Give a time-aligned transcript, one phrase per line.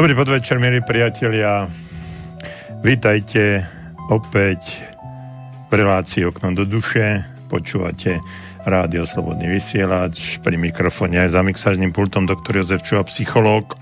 [0.00, 1.68] Dobrý podvečer, milí priatelia.
[2.80, 3.68] Vítajte
[4.08, 4.80] opäť
[5.68, 7.20] v relácii Okno do duše.
[7.52, 8.16] Počúvate
[8.64, 10.40] Rádio Slobodný vysielač.
[10.40, 13.76] Pri mikrofóne aj za mixážnym pultom doktor Jozef Čuha, psychológ.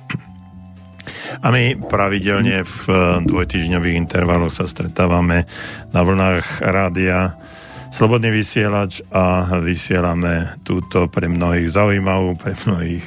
[1.38, 2.82] A my pravidelne v
[3.22, 5.46] dvojtyžňových intervaloch sa stretávame
[5.94, 7.38] na vlnách rádia
[7.88, 13.04] Slobodný vysielač a vysielame túto pre mnohých zaujímavú, pre mnohých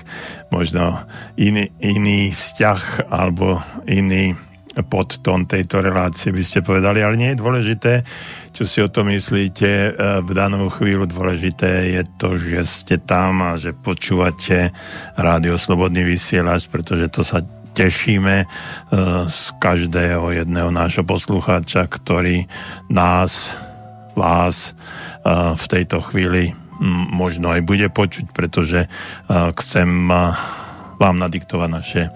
[0.50, 0.98] možno
[1.38, 4.34] iný, iný vzťah alebo iný
[4.72, 7.94] podtón tejto relácie by ste povedali, ale nie je dôležité,
[8.56, 9.92] čo si o tom myslíte e,
[10.24, 11.12] v danú chvíľu.
[11.12, 14.72] Dôležité je to, že ste tam a že počúvate
[15.20, 17.44] rádio Slobodný vysielač, pretože to sa
[17.76, 18.46] tešíme e,
[19.28, 22.48] z každého jedného nášho poslucháča, ktorý
[22.88, 23.52] nás
[24.16, 24.74] vás
[25.56, 26.54] v tejto chvíli
[27.14, 28.90] možno aj bude počuť, pretože
[29.30, 30.10] chcem
[30.98, 32.10] vám nadiktovať naše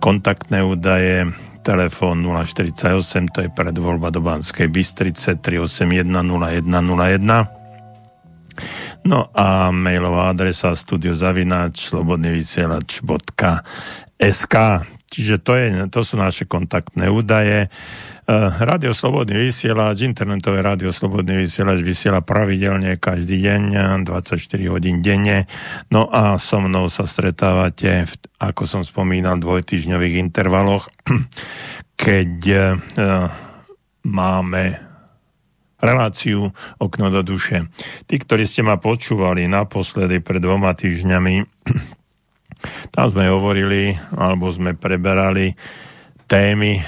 [0.00, 1.32] kontaktné údaje.
[1.62, 6.66] Telefón 048, to je predvoľba do Banskej Bystrice 381 0101.
[9.06, 14.56] No a mailová adresa studiozavináč slobodnyvysielač.sk
[15.12, 17.68] Čiže to, je, to sú naše kontaktné údaje.
[18.22, 23.62] Eh, rádio Slobodný vysielač, internetové rádio Slobodný vysielač vysiela pravidelne každý deň,
[24.06, 24.38] 24
[24.70, 25.50] hodín denne.
[25.90, 30.86] No a so mnou sa stretávate, v, ako som spomínal, dvojtyžňových intervaloch,
[32.06, 33.26] keď uh,
[34.06, 34.78] máme
[35.82, 36.46] reláciu
[36.78, 37.66] Okno do duše.
[38.06, 41.42] Tí, ktorí ste ma počúvali naposledy pred dvoma týždňami,
[42.94, 45.58] tam sme hovorili, alebo sme preberali
[46.30, 46.78] témy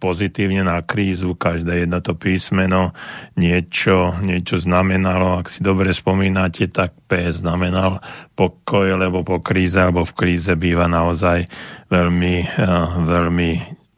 [0.00, 2.96] pozitívne na krízu, každé jedno to písmeno
[3.36, 5.36] niečo, niečo znamenalo.
[5.36, 8.00] Ak si dobre spomínate, tak P znamenal
[8.32, 11.44] pokoj, lebo po kríze alebo v kríze býva naozaj
[11.92, 13.50] veľmi, eh, veľmi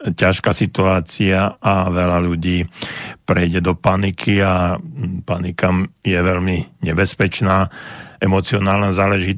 [0.03, 2.67] ťažká situácia a veľa ľudí
[3.23, 4.75] prejde do paniky a
[5.23, 5.71] panika
[6.03, 7.71] je veľmi nebezpečná
[8.19, 8.91] emocionálna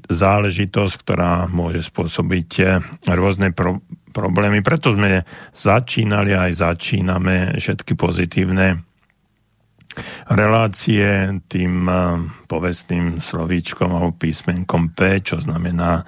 [0.09, 2.81] záležitosť, ktorá môže spôsobiť eh,
[3.13, 4.63] rôzne pro- problémy.
[4.63, 8.79] Preto sme začínali aj začíname všetky pozitívne
[10.31, 11.99] relácie tým eh,
[12.47, 16.03] povestným slovíčkom alebo písmenkom P, čo znamená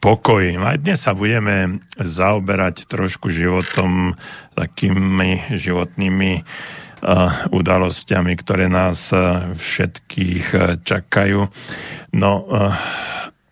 [0.00, 0.42] pokoj.
[0.62, 4.16] Aj dnes sa budeme zaoberať trošku životom,
[4.56, 11.44] takými životnými uh, udalosťami, ktoré nás uh, všetkých čakajú.
[12.16, 12.32] No,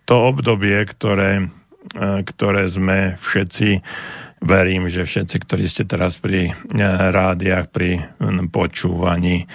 [0.09, 1.53] to obdobie, ktoré
[2.25, 3.69] ktoré sme všetci,
[4.43, 6.53] verím, že všetci, ktorí ste teraz pri e,
[6.87, 8.03] rádiách, pri
[8.51, 9.45] počúvaní e,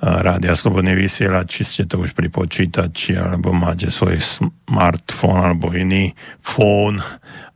[0.00, 6.14] rádia Slobodný vysielať, či ste to už pri počítači, alebo máte svoj smartfón alebo iný
[6.38, 7.02] fón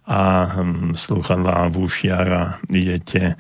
[0.03, 0.51] a
[0.99, 2.43] slúchadlá v ušiach a
[2.75, 3.39] idete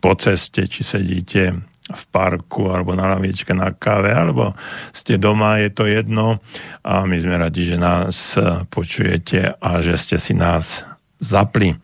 [0.00, 4.58] po ceste, či sedíte v parku alebo na lavičke na káve, alebo
[4.90, 6.42] ste doma, je to jedno
[6.82, 8.34] a my sme radi, že nás
[8.70, 10.82] počujete a že ste si nás
[11.22, 11.78] zapli.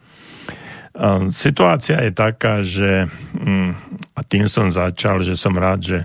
[1.32, 3.70] Situácia je taká, že mm,
[4.12, 5.98] a tým som začal, že som rád, že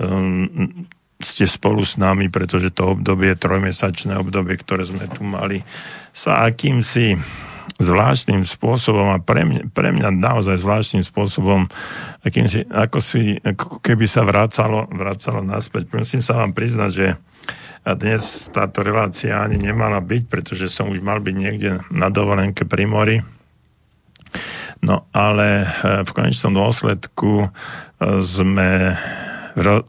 [0.00, 0.88] mm,
[1.20, 5.60] ste spolu s nami, pretože to obdobie, trojmesačné obdobie, ktoré sme tu mali,
[6.16, 7.20] sa akýmsi
[7.80, 11.66] zvláštnym spôsobom a pre mňa, pre mňa naozaj zvláštnym spôsobom,
[12.20, 15.88] akým si, ako, si, ako keby sa vracalo, vracalo naspäť.
[15.96, 17.06] Musím sa vám priznať, že
[17.80, 22.68] a dnes táto relácia ani nemala byť, pretože som už mal byť niekde na dovolenke
[22.68, 23.16] pri mori.
[24.84, 27.48] No ale e, v konečnom dôsledku e,
[28.20, 28.92] sme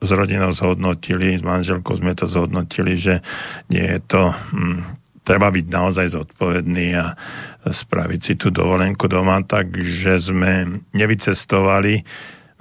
[0.02, 3.22] s rodinou zhodnotili, s manželkou sme to zhodnotili, že
[3.70, 7.14] nie je to hm, treba byť naozaj zodpovedný a
[7.66, 12.02] spraviť si tú dovolenku doma, takže sme nevycestovali.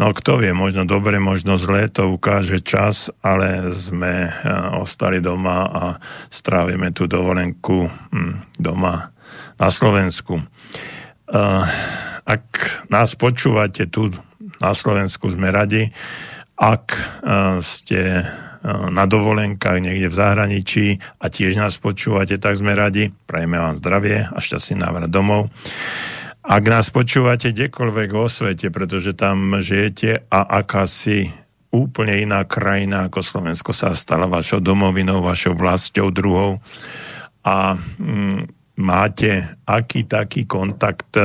[0.00, 4.30] No kto vie, možno dobre, možno zlé, to ukáže čas, ale sme e,
[4.80, 5.84] ostali doma a
[6.32, 9.12] strávime tú dovolenku hm, doma
[9.60, 10.40] na Slovensku.
[10.40, 10.44] E,
[12.24, 12.44] ak
[12.88, 14.08] nás počúvate tu
[14.56, 15.92] na Slovensku, sme radi.
[16.56, 17.00] Ak e,
[17.60, 18.24] ste
[18.66, 20.86] na dovolenkách niekde v zahraničí
[21.16, 23.08] a tiež nás počúvate, tak sme radi.
[23.24, 25.48] Prajeme vám zdravie a šťastný návrat domov.
[26.44, 31.32] Ak nás počúvate kdekoľvek vo svete, pretože tam žijete a akási
[31.70, 36.58] úplne iná krajina ako Slovensko sa stala vašou domovinou, vašou vlastou druhou
[37.46, 38.50] a mm,
[38.82, 41.22] máte aký taký kontakt e,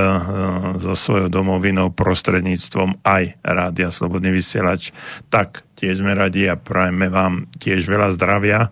[0.79, 4.93] so svojou domovinou prostredníctvom aj Rádia Slobodný vysielač,
[5.33, 8.71] tak tiež sme radi a prajeme vám tiež veľa zdravia.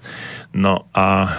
[0.56, 1.30] No a e,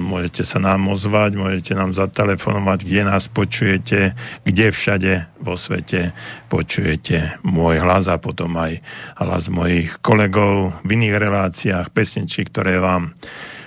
[0.00, 4.16] môžete sa nám ozvať, môžete nám zatelefonovať, kde nás počujete,
[4.48, 5.12] kde všade
[5.44, 6.16] vo svete
[6.48, 8.80] počujete môj hlas a potom aj
[9.20, 13.12] hlas mojich kolegov v iných reláciách, pesničí, ktoré vám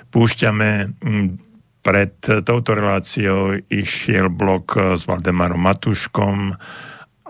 [0.09, 0.93] púšťame
[1.83, 2.15] pred
[2.47, 6.55] touto reláciou išiel blok s Valdemarom Matuškom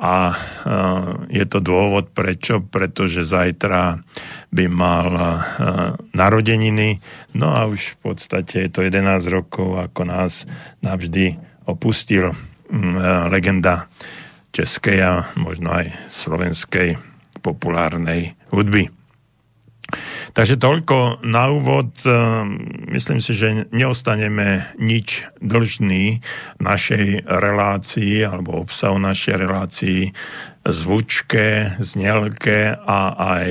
[0.03, 0.37] a e,
[1.31, 4.03] je to dôvod prečo, pretože zajtra
[4.51, 5.23] by mal e,
[6.11, 6.99] narodeniny,
[7.39, 10.43] no a už v podstate je to 11 rokov, ako nás
[10.83, 12.35] navždy opustil e,
[13.31, 13.87] legenda
[14.51, 16.99] českej a možno aj slovenskej
[17.39, 19.02] populárnej hudby.
[20.33, 21.93] Takže toľko na úvod.
[22.09, 22.57] Ehm,
[22.89, 26.25] myslím si, že neostaneme nič dlžný
[26.57, 30.01] našej relácii alebo obsahu našej relácii
[30.65, 33.47] zvučke, znelke a aj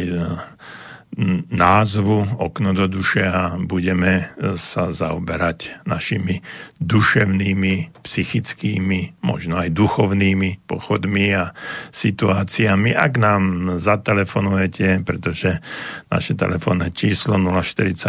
[1.52, 6.40] názvu Okno do duše a budeme sa zaoberať našimi
[6.80, 11.52] duševnými, psychickými, možno aj duchovnými pochodmi a
[11.92, 12.96] situáciami.
[12.96, 15.60] Ak nám zatelefonujete, pretože
[16.08, 18.08] naše telefónne číslo 048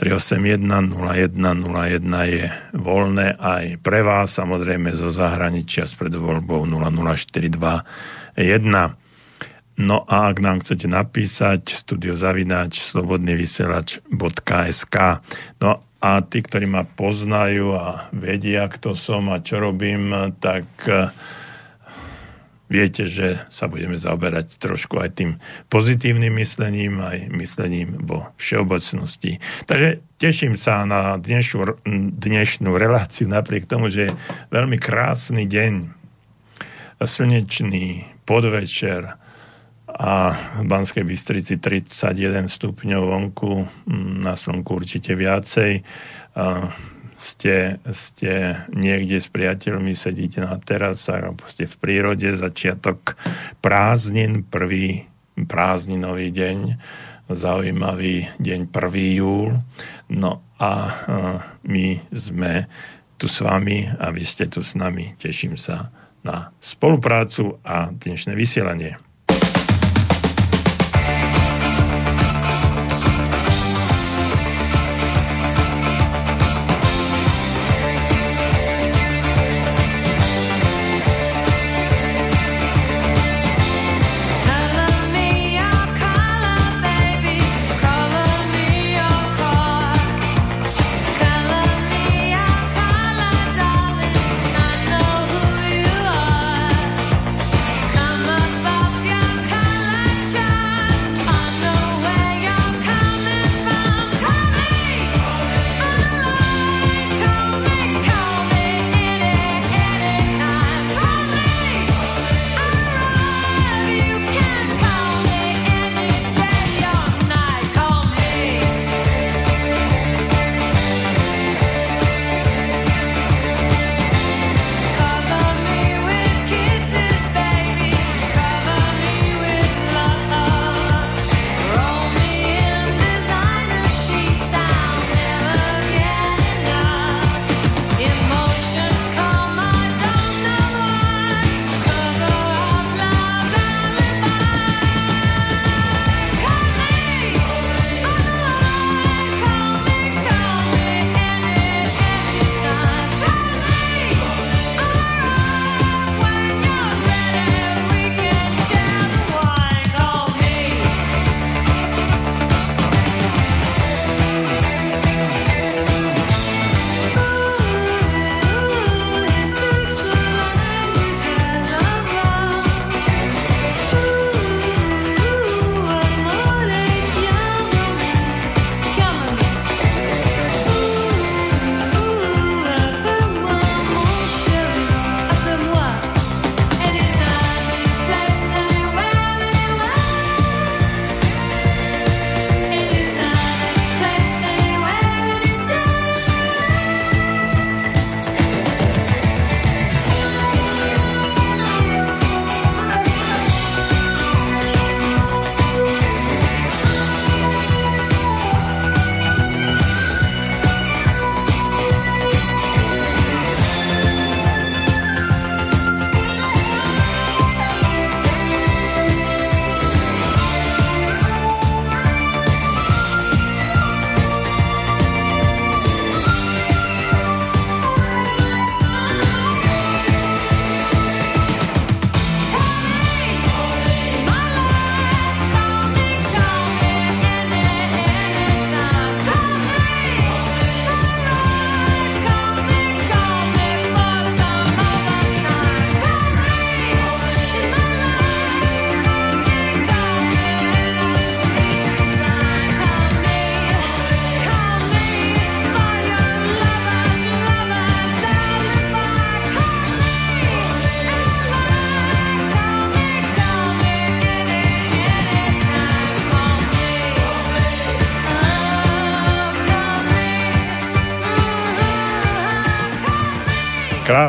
[0.00, 2.00] 381 0101
[2.30, 8.96] je voľné aj pre vás, samozrejme zo zahraničia s predvoľbou 00421.
[9.80, 14.96] No a ak nám chcete napísať, studiozavináč slobodnyvysielač.sk
[15.64, 21.08] No a tí, ktorí ma poznajú a vedia, kto som a čo robím, tak eh,
[22.68, 25.40] viete, že sa budeme zaoberať trošku aj tým
[25.72, 29.40] pozitívnym myslením, aj myslením vo všeobecnosti.
[29.64, 31.80] Takže teším sa na dnešnú,
[32.20, 34.16] dnešnú reláciu, napriek tomu, že je
[34.52, 35.88] veľmi krásny deň,
[37.00, 39.19] slnečný podvečer,
[40.00, 45.84] a v Banskej Bystrici 31 stupňov vonku, mm, na slnku určite viacej.
[47.20, 48.32] Ste, ste
[48.72, 53.20] niekde s priateľmi, sedíte na terasách, alebo ste v prírode, začiatok
[53.60, 55.04] prázdnin, prvý
[55.36, 56.80] prázdninový deň,
[57.28, 59.20] zaujímavý deň 1.
[59.20, 59.52] júl.
[60.08, 60.96] No a
[61.60, 62.64] my sme
[63.20, 65.12] tu s vami a vy ste tu s nami.
[65.20, 65.92] Teším sa
[66.24, 69.09] na spoluprácu a dnešné vysielanie.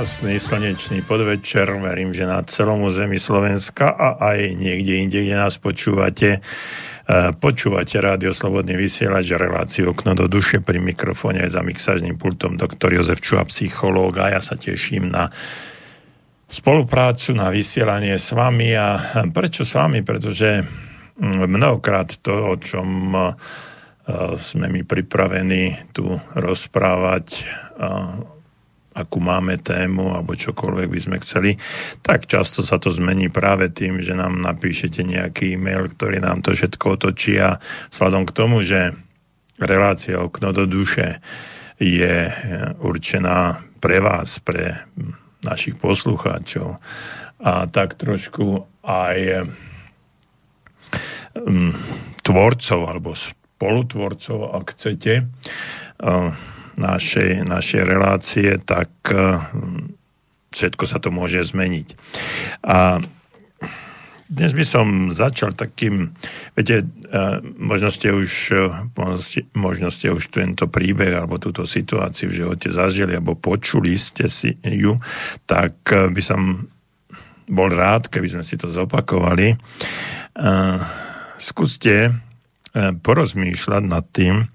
[0.02, 5.62] Krásny slnečný podvečer, verím, že na celom území Slovenska a aj niekde inde, kde nás
[5.62, 6.42] počúvate.
[7.06, 12.58] E, počúvate Rádio Slobodný vysielač, reláciu Okno do duše pri mikrofóne aj za mixážnym pultom
[12.58, 15.30] doktor Jozef Čuha, psychológ a ja sa teším na
[16.50, 18.98] spoluprácu, na vysielanie s vami a
[19.30, 20.02] prečo s vami?
[20.02, 20.66] Pretože
[21.22, 23.22] mm, mnohokrát to, o čom e,
[24.34, 27.46] sme mi pripravení tu rozprávať,
[29.02, 31.52] akú máme tému alebo čokoľvek by sme chceli,
[32.06, 36.54] tak často sa to zmení práve tým, že nám napíšete nejaký e-mail, ktorý nám to
[36.54, 37.58] všetko otočí a
[37.90, 38.94] vzhľadom k tomu, že
[39.62, 41.22] relácia okno do duše
[41.82, 42.30] je
[42.82, 44.86] určená pre vás, pre
[45.42, 46.78] našich poslucháčov
[47.42, 49.50] a tak trošku aj
[51.34, 51.74] um,
[52.22, 56.30] tvorcov alebo spolutvorcov, ak chcete, uh,
[56.82, 59.38] našej, našej relácie, tak eh,
[60.52, 61.88] všetko sa to môže zmeniť.
[62.66, 63.00] A
[64.32, 66.18] dnes by som začal takým,
[66.58, 68.74] viete, eh, možno ste už, eh,
[69.54, 74.58] možno ste už tento príbeh alebo túto situáciu v živote zažili alebo počuli ste si
[74.66, 74.98] ju,
[75.46, 76.66] tak by som
[77.52, 79.60] bol rád, keby sme si to zopakovali.
[81.36, 82.16] Skúste
[83.04, 84.48] porozmýšľať nad tým,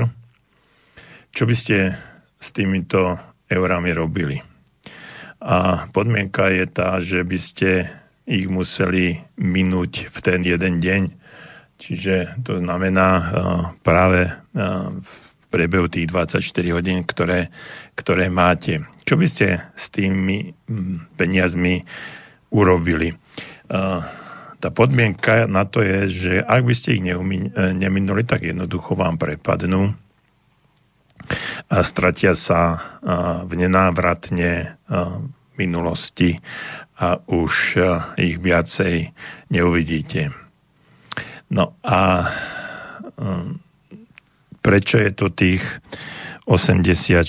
[1.34, 1.90] čo by ste
[2.38, 3.18] s týmito
[3.50, 4.38] eurami robili?
[5.42, 7.90] A podmienka je tá, že by ste
[8.26, 11.02] ich museli minúť v ten jeden deň.
[11.76, 13.08] Čiže to znamená
[13.84, 14.32] práve
[14.96, 15.10] v
[15.52, 16.42] priebehu tých 24
[16.74, 17.52] hodín, ktoré,
[17.94, 18.82] ktoré máte.
[19.04, 20.56] Čo by ste s tými
[21.14, 21.84] peniazmi
[22.50, 23.14] urobili?
[24.66, 27.14] Tá podmienka na to je, že ak by ste ich e,
[27.70, 29.94] neminuli, tak jednoducho vám prepadnú
[31.70, 32.82] a stratia sa
[33.46, 34.74] v nenávratne
[35.54, 36.42] minulosti
[36.98, 37.78] a už
[38.18, 39.14] ich viacej
[39.54, 40.34] neuvidíte.
[41.54, 42.26] No a
[44.66, 45.62] prečo je to tých
[46.50, 47.22] 86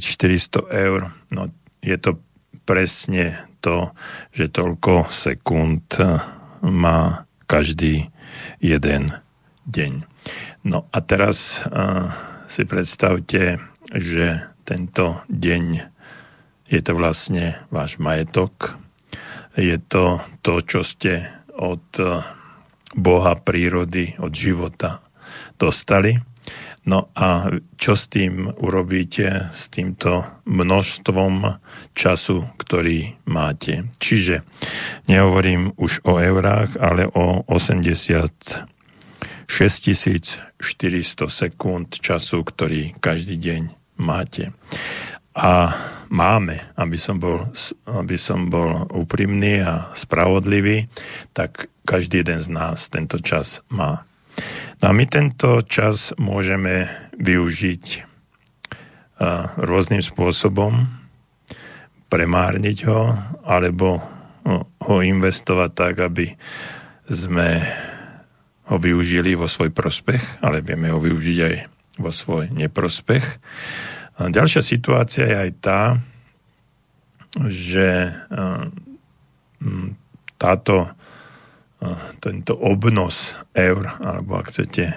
[0.00, 1.12] 400 eur?
[1.36, 1.52] No
[1.84, 2.16] je to
[2.64, 3.92] presne to,
[4.32, 6.00] že toľko sekúnd
[6.62, 8.08] má každý
[8.62, 9.10] jeden
[9.68, 10.06] deň.
[10.64, 12.08] No a teraz uh,
[12.46, 13.58] si predstavte,
[13.92, 15.64] že tento deň
[16.70, 18.78] je to vlastne váš majetok,
[19.58, 21.84] je to to, čo ste od
[22.96, 25.04] Boha, prírody, od života
[25.60, 26.16] dostali
[26.82, 27.46] No a
[27.78, 33.88] čo s tým urobíte, s týmto množstvom času, ktorý máte?
[34.00, 34.42] Čiže
[35.06, 38.72] nehovorím už o eurách, ale o 80
[39.52, 43.62] 6400 sekúnd času, ktorý každý deň
[44.00, 44.56] máte.
[45.36, 45.76] A
[46.08, 47.52] máme, aby som bol,
[47.84, 50.88] aby som bol úprimný a spravodlivý,
[51.36, 54.08] tak každý jeden z nás tento čas má.
[54.80, 56.88] No a my tento čas môžeme
[57.20, 58.08] využiť
[59.60, 60.88] rôznym spôsobom,
[62.12, 63.16] premárniť ho,
[63.48, 63.96] alebo
[64.84, 66.36] ho investovať tak, aby
[67.08, 67.64] sme
[68.68, 71.56] ho využili vo svoj prospech, ale vieme ho využiť aj
[72.04, 73.24] vo svoj neprospech.
[74.20, 75.82] A ďalšia situácia je aj tá,
[77.48, 78.12] že
[80.36, 80.92] táto
[82.22, 84.94] tento obnos eur, alebo ak chcete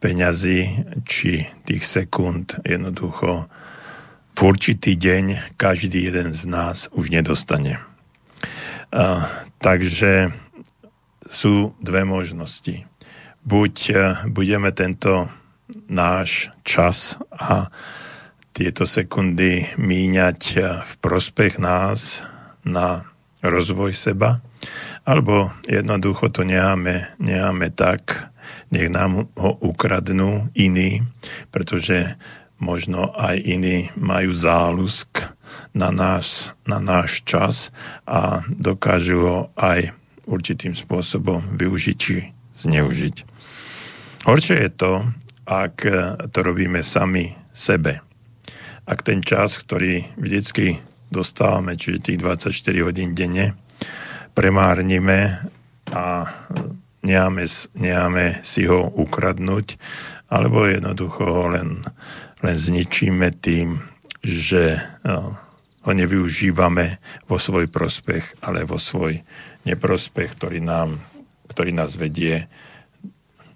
[0.00, 3.52] peňazí, či tých sekúnd jednoducho
[4.32, 7.78] v určitý deň každý jeden z nás už nedostane.
[8.92, 9.28] A,
[9.60, 10.32] takže
[11.32, 12.84] sú dve možnosti.
[13.42, 13.74] Buď
[14.28, 15.32] budeme tento
[15.88, 17.72] náš čas a
[18.52, 20.40] tieto sekundy míňať
[20.84, 22.20] v prospech nás
[22.68, 23.08] na
[23.40, 24.44] rozvoj seba,
[25.02, 28.30] alebo jednoducho to necháme, necháme tak,
[28.70, 31.02] nech nám ho ukradnú iní,
[31.50, 32.14] pretože
[32.62, 35.34] možno aj iní majú záľusk
[35.74, 37.74] na náš, na náš čas
[38.06, 39.90] a dokážu ho aj
[40.30, 43.26] určitým spôsobom využiť či zneužiť.
[44.22, 44.92] Horšie je to,
[45.42, 45.82] ak
[46.30, 47.98] to robíme sami sebe.
[48.86, 50.78] Ak ten čas, ktorý vždycky
[51.10, 53.58] dostávame, čiže tých 24 hodín denne,
[54.38, 55.50] premárnime
[55.90, 56.30] a
[57.02, 59.76] nemáme si ho ukradnúť,
[60.32, 61.84] alebo jednoducho ho len,
[62.40, 63.84] len zničíme tým,
[64.24, 65.36] že no,
[65.84, 66.96] ho nevyužívame
[67.28, 69.20] vo svoj prospech, ale vo svoj
[69.68, 70.96] neprospech, ktorý, nám,
[71.52, 72.48] ktorý nás vedie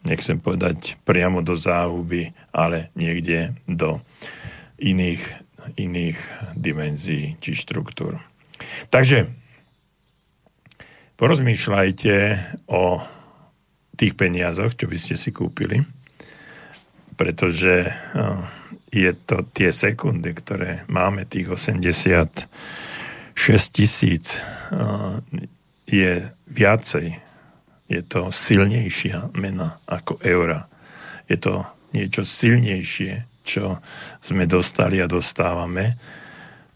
[0.05, 3.99] nechcem povedať priamo do záhuby, ale niekde do
[4.79, 5.23] iných,
[5.81, 6.19] iných
[6.55, 8.21] dimenzií či štruktúr.
[8.93, 9.33] Takže
[11.17, 12.15] porozmýšľajte
[12.71, 13.01] o
[13.97, 15.96] tých peniazoch, čo by ste si kúpili,
[17.17, 17.91] pretože
[18.93, 22.49] je to tie sekundy, ktoré máme, tých 86
[23.73, 24.41] tisíc,
[25.87, 26.13] je
[26.49, 27.21] viacej.
[27.87, 30.67] Je to silnejšia mena ako eura.
[31.31, 33.79] Je to niečo silnejšie, čo
[34.19, 35.95] sme dostali a dostávame.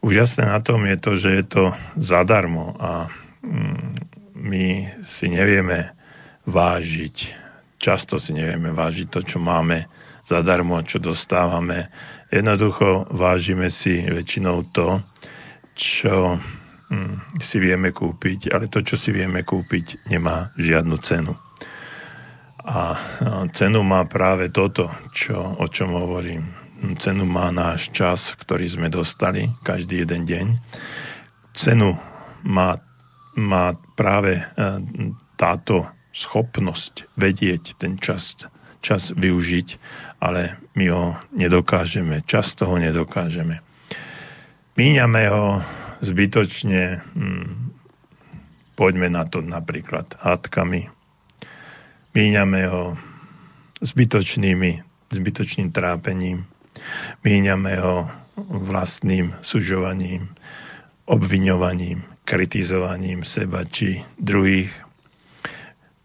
[0.00, 1.64] Úžasné na tom je to, že je to
[1.98, 3.10] zadarmo a
[3.42, 3.90] mm,
[4.38, 4.64] my
[5.04, 5.92] si nevieme
[6.48, 7.16] vážiť,
[7.76, 9.84] často si nevieme vážiť to, čo máme
[10.30, 11.90] zadarmo, čo dostávame.
[12.30, 15.02] Jednoducho vážime si väčšinou to,
[15.74, 16.38] čo
[16.86, 21.34] hm, si vieme kúpiť, ale to, čo si vieme kúpiť, nemá žiadnu cenu.
[22.60, 22.94] A
[23.50, 26.46] cenu má práve toto, čo, o čom hovorím.
[27.02, 30.46] Cenu má náš čas, ktorý sme dostali každý jeden deň.
[31.56, 31.98] Cenu
[32.46, 32.78] má,
[33.34, 34.44] má práve
[35.34, 38.46] táto schopnosť vedieť ten čas,
[38.80, 39.68] čas využiť,
[40.20, 41.04] ale my ho
[41.36, 43.60] nedokážeme, čas toho nedokážeme.
[44.76, 45.60] Míňame ho
[46.00, 47.76] zbytočne, hm,
[48.74, 50.88] poďme na to napríklad hádkami,
[52.16, 52.96] míňame ho
[53.84, 54.80] zbytočnými,
[55.12, 56.48] zbytočným trápením,
[57.24, 58.08] míňame ho
[58.48, 60.32] vlastným sužovaním,
[61.04, 64.72] obviňovaním, kritizovaním seba či druhých,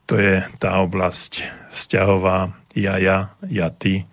[0.06, 4.04] to je tá oblasť vzťahová ja, ja, ja, ty,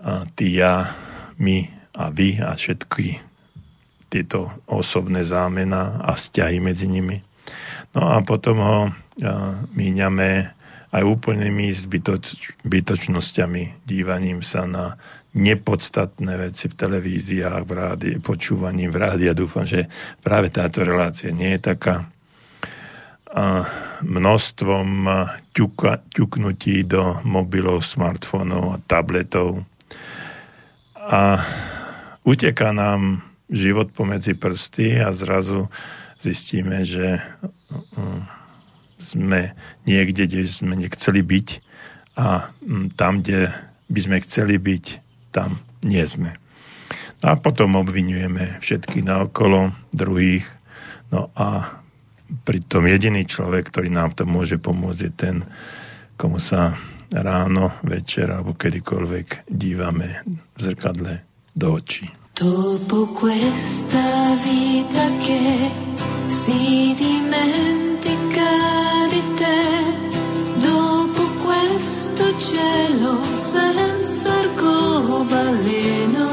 [0.00, 0.90] a ty, ja,
[1.38, 3.20] my a vy a všetky
[4.08, 7.20] tieto osobné zámena a vzťahy medzi nimi.
[7.92, 8.78] No a potom ho
[9.76, 10.56] míňame
[10.88, 11.68] aj úplnými
[12.64, 14.96] zbytočnosťami, dívaním sa na
[15.36, 19.28] nepodstatné veci v televíziách, v rádi, počúvaním v rádi.
[19.28, 19.92] Ja dúfam, že
[20.24, 22.08] práve táto relácia nie je taká
[24.02, 24.88] množstvom
[25.52, 29.64] ťuka, ťuknutí do mobilov, smartfónov a tabletov.
[30.96, 31.40] A
[32.24, 35.68] uteká nám život pomedzi prsty a zrazu
[36.20, 37.20] zistíme, že
[37.96, 38.20] mm,
[38.98, 39.56] sme
[39.88, 41.48] niekde, kde sme nechceli byť
[42.18, 43.48] a mm, tam, kde
[43.88, 44.84] by sme chceli byť,
[45.32, 46.36] tam nie sme.
[47.24, 50.46] A potom obvinujeme všetky naokolo, druhých,
[51.10, 51.80] no a
[52.28, 55.36] pritom jediný človek, ktorý nám v tom môže pomôcť, je ten,
[56.20, 56.76] komu sa
[57.12, 61.24] ráno, večer alebo kedykoľvek dívame v zrkadle
[61.56, 62.06] do očí.
[62.38, 65.70] Dopo questa vita che
[66.28, 68.52] si dimentica
[69.10, 69.58] di te,
[70.62, 76.30] dopo questo cielo senza arcobaleno,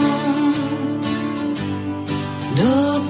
[2.53, 3.04] dopo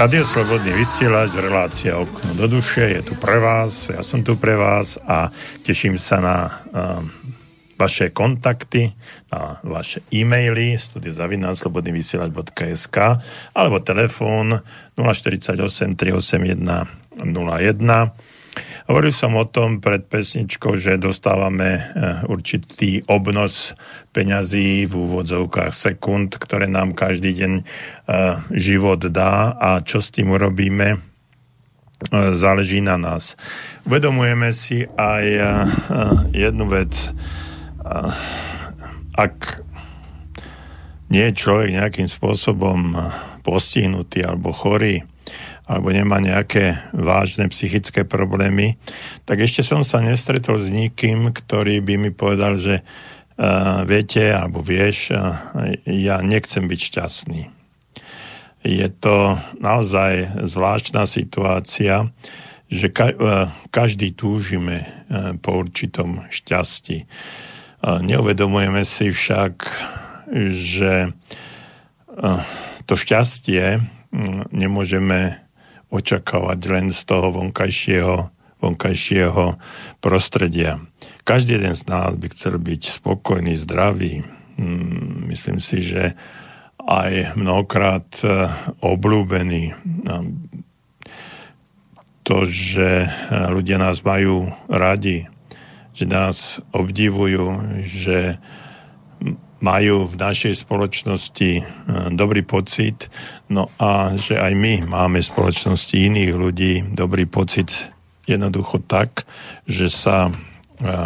[0.00, 4.56] Radio Slobodný vysielač, relácia Okno do duše je tu pre vás, ja som tu pre
[4.56, 5.28] vás a
[5.60, 7.04] teším sa na uh,
[7.76, 8.96] vaše kontakty,
[9.28, 12.96] na vaše e-maily studiozavináslobodnyvysielač.sk
[13.52, 14.64] alebo telefón
[14.96, 15.60] 048
[16.00, 16.64] 381
[17.20, 18.39] 01
[18.90, 21.82] Hovoril som o tom pred pesničkou, že dostávame eh,
[22.26, 23.78] určitý obnos
[24.10, 27.64] peňazí v úvodzovkách sekúnd, ktoré nám každý deň eh,
[28.50, 33.38] život dá a čo s tým urobíme, eh, záleží na nás.
[33.86, 35.24] Uvedomujeme si aj
[36.34, 37.14] jednu vec.
[39.14, 39.62] Ak
[41.14, 42.98] nie je človek nejakým spôsobom
[43.46, 45.06] postihnutý alebo chorý,
[45.70, 48.74] alebo nemá nejaké vážne psychické problémy,
[49.22, 54.66] tak ešte som sa nestretol s nikým, ktorý by mi povedal, že uh, viete, alebo
[54.66, 55.38] vieš, uh,
[55.86, 57.42] ja nechcem byť šťastný.
[58.66, 62.10] Je to naozaj zvláštna situácia,
[62.66, 67.06] že ka- uh, každý túžime uh, po určitom šťastí.
[67.06, 69.54] Uh, neuvedomujeme si však,
[70.50, 72.42] že uh,
[72.90, 73.78] to šťastie
[74.50, 75.38] nemôžeme
[75.90, 78.30] očakávať len z toho vonkajšieho,
[78.62, 79.58] vonkajšieho
[79.98, 80.78] prostredia.
[81.26, 84.24] Každý jeden z nás by chcel byť spokojný, zdravý.
[84.56, 86.14] Mm, myslím si, že
[86.80, 88.48] aj mnohokrát e,
[88.80, 89.76] obľúbený.
[92.24, 93.08] To, že e,
[93.52, 95.28] ľudia nás majú radi,
[95.94, 98.40] že nás obdivujú, že
[99.60, 101.62] majú v našej spoločnosti e,
[102.16, 103.12] dobrý pocit,
[103.50, 107.90] no a že aj my máme v spoločnosti iných ľudí dobrý pocit
[108.24, 109.26] jednoducho tak,
[109.66, 110.30] že sa,
[110.78, 110.96] e, e,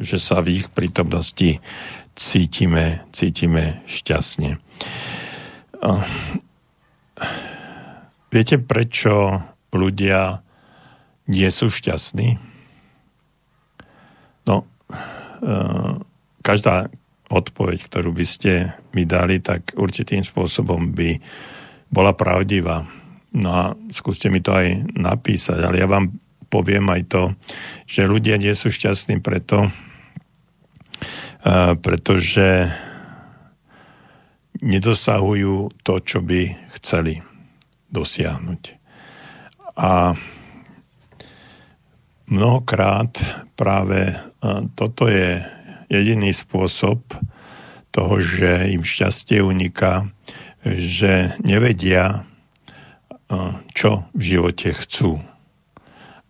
[0.00, 1.60] že sa v ich prítomnosti
[2.16, 4.56] cítime, cítime šťastne.
[8.32, 10.40] Viete, prečo ľudia
[11.28, 12.40] nie sú šťastní?
[14.48, 14.64] No,
[16.40, 16.88] každá,
[17.28, 21.18] odpoveď, ktorú by ste mi dali, tak určitým spôsobom by
[21.90, 22.86] bola pravdivá.
[23.36, 26.14] No a skúste mi to aj napísať, ale ja vám
[26.46, 27.22] poviem aj to,
[27.84, 29.68] že ľudia nie sú šťastní preto,
[31.82, 32.70] pretože
[34.62, 37.20] nedosahujú to, čo by chceli
[37.92, 38.62] dosiahnuť.
[39.76, 40.16] A
[42.26, 43.12] mnohokrát
[43.52, 44.16] práve
[44.74, 45.44] toto je
[45.92, 47.04] jediný spôsob
[47.92, 50.08] toho, že im šťastie uniká,
[50.66, 52.26] že nevedia,
[53.70, 55.22] čo v živote chcú.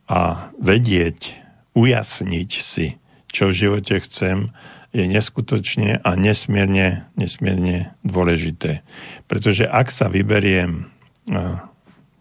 [0.07, 1.33] A vedieť,
[1.73, 3.01] ujasniť si,
[3.33, 4.53] čo v živote chcem,
[4.97, 8.81] je neskutočne a nesmierne, nesmierne dôležité.
[9.29, 10.89] Pretože ak sa vyberiem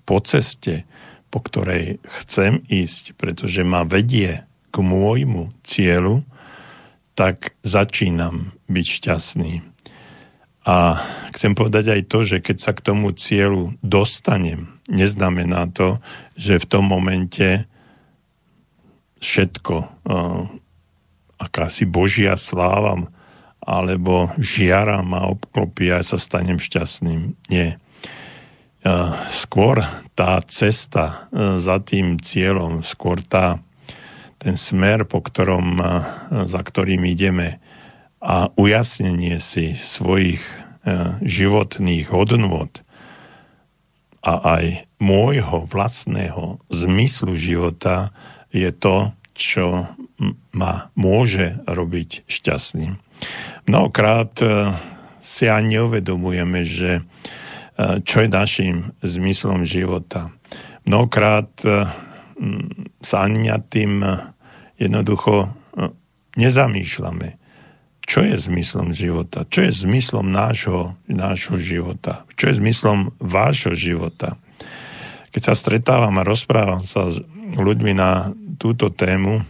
[0.03, 0.83] po ceste,
[1.31, 6.23] po ktorej chcem ísť, pretože ma vedie k môjmu cieľu,
[7.15, 9.63] tak začínam byť šťastný.
[10.65, 10.97] A
[11.37, 16.01] chcem povedať aj to, že keď sa k tomu cieľu dostanem, neznamená to,
[16.33, 17.69] že v tom momente
[19.21, 20.49] všetko, uh,
[21.37, 22.97] akási božia sláva
[23.61, 27.37] alebo žiara ma obklopí a sa stanem šťastným.
[27.53, 27.77] Nie.
[28.81, 29.85] Uh, skôr
[30.17, 33.61] tá cesta uh, za tým cieľom, skôr tá
[34.35, 35.81] ten smer, po ktorom,
[36.29, 37.57] za ktorým ideme
[38.25, 40.41] a ujasnenie si svojich
[41.21, 42.73] životných hodnôt
[44.25, 48.09] a aj môjho vlastného zmyslu života
[48.49, 49.85] je to, čo
[50.57, 52.97] ma môže robiť šťastným.
[53.69, 54.33] Mnohokrát
[55.21, 57.05] si ani neuvedomujeme, že
[58.01, 60.33] čo je našim zmyslom života.
[60.87, 61.49] Mnohokrát
[63.01, 64.01] sa ani nad tým
[64.79, 65.85] jednoducho no,
[66.39, 67.44] nezamýšľame,
[68.05, 74.37] čo je zmyslom života, čo je zmyslom nášho, nášho života, čo je zmyslom vášho života.
[75.33, 77.19] Keď sa stretávam a rozprávam sa s
[77.57, 79.41] ľuďmi na túto tému,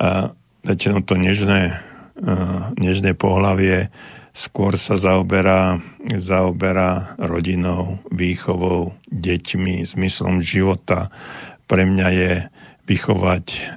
[0.00, 0.32] a
[0.64, 1.76] väčšinou to nežné,
[2.76, 3.92] nežné pohlavie
[4.32, 5.80] skôr sa zaoberá,
[6.16, 11.12] zaoberá rodinou, výchovou, deťmi, zmyslom života.
[11.68, 12.32] Pre mňa je
[12.88, 13.76] vychovať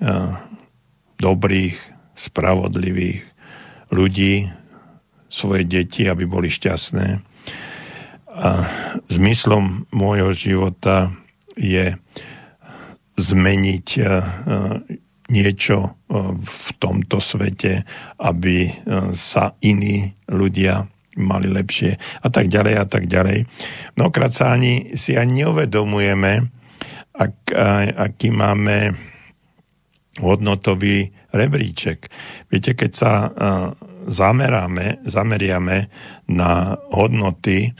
[1.20, 1.78] dobrých,
[2.14, 3.22] spravodlivých
[3.94, 4.50] ľudí,
[5.34, 7.08] svoje deti, aby boli šťastné.
[8.34, 8.50] A
[9.10, 11.10] zmyslom môjho života
[11.58, 11.98] je
[13.18, 14.10] zmeniť eh,
[15.34, 15.94] niečo eh,
[16.38, 17.82] v tomto svete,
[18.22, 18.70] aby
[19.18, 20.86] sa iní ľudia
[21.18, 23.46] mali lepšie a tak ďalej a tak ďalej.
[23.98, 26.50] Mnohokrát sa ani, si ani neuvedomujeme,
[27.14, 27.54] ak,
[27.94, 28.98] aký máme
[30.18, 32.08] hodnotový rebríček.
[32.48, 33.14] Viete, keď sa
[34.06, 35.90] zameráme, zameriame
[36.30, 37.74] na hodnoty,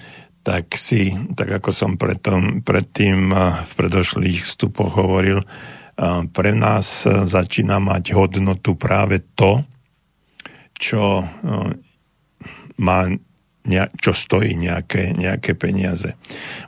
[0.44, 3.32] tak si, tak ako som predtým, predtým
[3.64, 5.40] v predošlých vstupoch hovoril,
[6.34, 9.64] pre nás začína mať hodnotu práve to,
[10.74, 11.22] čo
[12.82, 13.00] má
[13.96, 16.20] čo stojí nejaké, nejaké peniaze.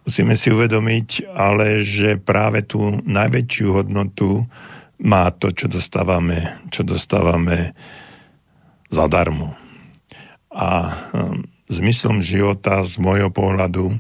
[0.08, 4.48] Musíme si uvedomiť ale, že práve tú najväčšiu hodnotu
[5.00, 7.76] má to, čo dostávame, čo dostávame
[8.88, 9.56] zadarmo.
[10.56, 14.00] A um, zmyslom života z môjho pohľadu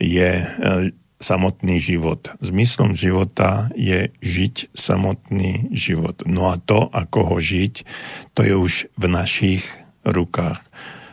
[0.00, 0.88] je uh,
[1.20, 2.32] samotný život.
[2.40, 6.24] Zmyslom života je žiť samotný život.
[6.24, 7.84] No a to, ako ho žiť,
[8.32, 9.68] to je už v našich
[10.08, 10.64] rukách.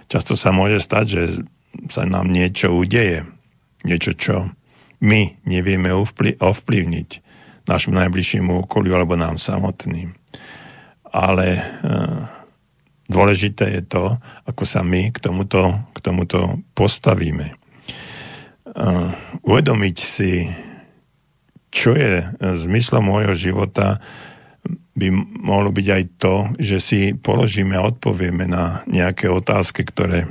[0.08, 1.24] Často sa môže stať, že
[1.92, 3.28] sa nám niečo udeje,
[3.84, 4.36] niečo, čo
[5.04, 5.92] my nevieme
[6.40, 7.27] ovplyvniť
[7.68, 10.16] našim najbližším okoliu alebo nám samotným.
[11.08, 11.62] Ale e,
[13.12, 14.16] dôležité je to,
[14.48, 17.52] ako sa my k tomuto, k tomuto postavíme.
[17.52, 17.56] E,
[19.44, 20.48] uvedomiť si,
[21.72, 24.00] čo je zmyslom môjho života,
[24.98, 25.08] by
[25.46, 30.26] mohlo byť aj to, že si položíme a odpovieme na nejaké otázky, ktoré,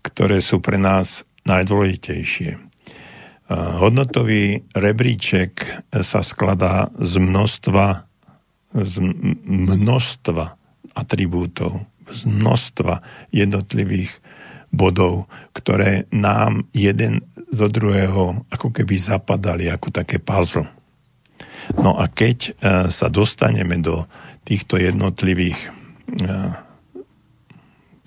[0.00, 2.67] ktoré sú pre nás najdôležitejšie.
[3.48, 5.64] Hodnotový rebríček
[6.04, 8.04] sa skladá z množstva,
[8.76, 8.94] z
[9.48, 10.44] množstva
[10.92, 13.00] atribútov, z množstva
[13.32, 14.12] jednotlivých
[14.68, 20.68] bodov, ktoré nám jeden do druhého ako keby zapadali ako také puzzle.
[21.80, 22.50] No a keď e,
[22.92, 24.04] sa dostaneme do
[24.44, 25.68] týchto jednotlivých e,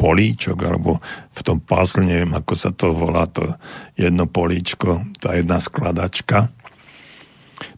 [0.01, 0.97] políčok, alebo
[1.29, 3.45] v tom puzzle, neviem, ako sa to volá, to
[3.93, 6.49] jedno políčko, tá jedna skladačka,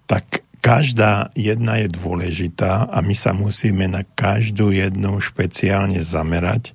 [0.08, 6.72] tak každá jedna je dôležitá a my sa musíme na každú jednu špeciálne zamerať.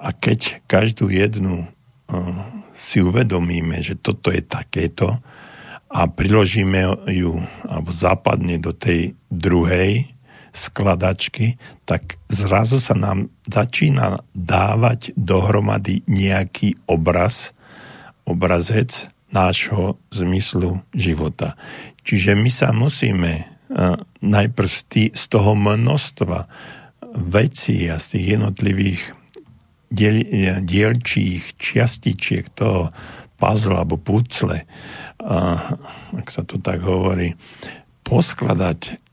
[0.00, 1.68] A keď každú jednu uh,
[2.72, 5.20] si uvedomíme, že toto je takéto
[5.92, 7.36] a priložíme ju,
[7.68, 10.08] alebo zapadne do tej druhej,
[10.50, 17.54] skladačky, tak zrazu sa nám začína dávať dohromady nejaký obraz,
[18.26, 21.54] obrazec nášho zmyslu života.
[22.02, 24.68] Čiže my sa musíme uh, najprv
[25.14, 26.50] z, toho množstva
[27.14, 29.02] vecí a z tých jednotlivých
[29.90, 30.26] diel,
[30.62, 32.90] dielčích čiastičiek toho
[33.38, 35.58] puzzle alebo pucle, uh,
[36.14, 37.38] ak sa to tak hovorí,
[38.02, 39.09] poskladať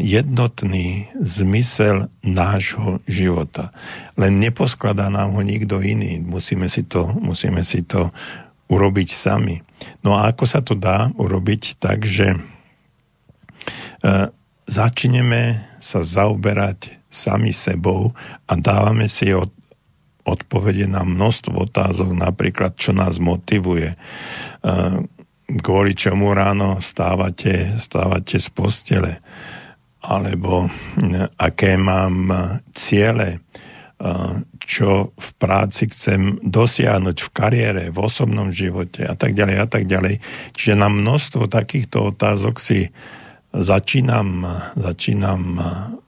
[0.00, 3.68] jednotný zmysel nášho života.
[4.16, 6.24] Len neposkladá nám ho nikto iný.
[6.24, 8.08] Musíme si to, musíme si to
[8.72, 9.60] urobiť sami.
[10.00, 11.76] No a ako sa to dá urobiť?
[11.76, 12.38] Tak, že e,
[14.64, 15.42] začneme
[15.80, 18.12] sa zaoberať sami sebou
[18.48, 19.52] a dávame si od,
[20.24, 23.96] odpovede na množstvo otázok, napríklad, čo nás motivuje, e,
[25.60, 29.24] kvôli čomu ráno stávate, stávate z postele,
[30.02, 30.70] alebo
[31.36, 32.30] aké mám
[32.72, 33.42] ciele,
[34.62, 39.90] čo v práci chcem dosiahnuť v kariére, v osobnom živote a tak ďalej a tak
[39.90, 40.22] ďalej.
[40.54, 42.94] Čiže na množstvo takýchto otázok si
[43.50, 44.46] začínam,
[44.78, 45.58] začínam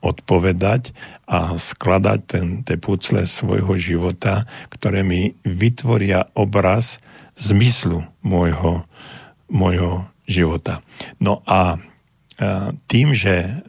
[0.04, 0.94] odpovedať
[1.26, 7.02] a skladať ten, tie pucle svojho života, ktoré mi vytvoria obraz
[7.34, 8.86] zmyslu môjho,
[9.50, 10.84] môjho života.
[11.18, 11.80] No a
[12.88, 13.60] tým, že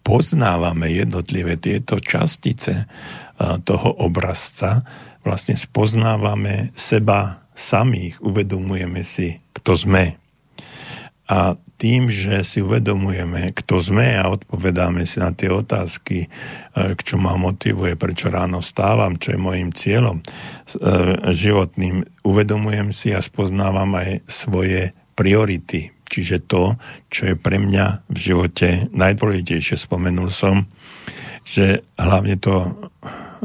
[0.00, 2.88] poznávame jednotlivé tieto častice
[3.36, 4.80] toho obrazca,
[5.20, 10.16] vlastne spoznávame seba samých, uvedomujeme si, kto sme.
[11.26, 16.30] A tým, že si uvedomujeme, kto sme a odpovedáme si na tie otázky,
[17.02, 20.22] čo ma motivuje, prečo ráno stávam, čo je môjim cieľom
[21.34, 26.78] životným, uvedomujem si a spoznávam aj svoje priority, Čiže to,
[27.10, 30.70] čo je pre mňa v živote najdôležitejšie, spomenul som,
[31.46, 32.74] že hlavne to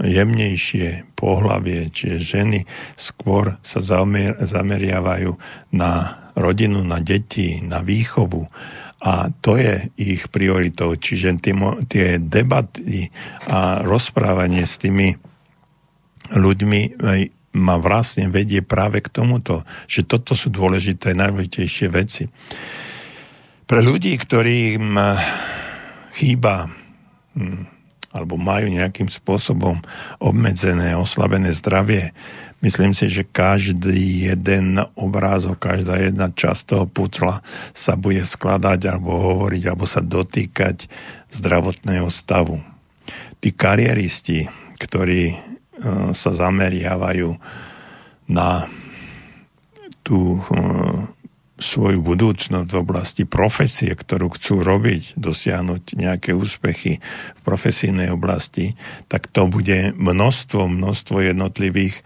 [0.01, 2.59] jemnejšie pohlavie, čiže ženy
[2.97, 5.37] skôr sa zamer, zameriavajú
[5.75, 8.47] na rodinu, na deti, na výchovu
[9.01, 10.93] a to je ich prioritou.
[10.93, 11.41] Čiže
[11.89, 13.09] tie, debaty
[13.49, 15.17] a rozprávanie s tými
[16.37, 17.01] ľuďmi
[17.51, 22.23] ma vlastne vedie práve k tomuto, že toto sú dôležité, najdôležitejšie veci.
[23.67, 24.95] Pre ľudí, ktorým
[26.15, 26.67] chýba
[27.35, 29.79] hm, alebo majú nejakým spôsobom
[30.19, 32.11] obmedzené, oslabené zdravie,
[32.59, 37.39] myslím si, že každý jeden obrázok, každá jedna časť toho pucla
[37.71, 40.91] sa bude skladať alebo hovoriť, alebo sa dotýkať
[41.31, 42.59] zdravotného stavu.
[43.39, 45.50] Tí kariéristi, ktorí
[46.13, 47.33] sa zameriavajú
[48.29, 48.69] na
[50.01, 51.05] tú uh,
[51.61, 56.97] svoju budúcnosť v oblasti profesie, ktorú chcú robiť, dosiahnuť nejaké úspechy
[57.37, 58.73] v profesijnej oblasti,
[59.05, 62.01] tak to bude množstvo, množstvo jednotlivých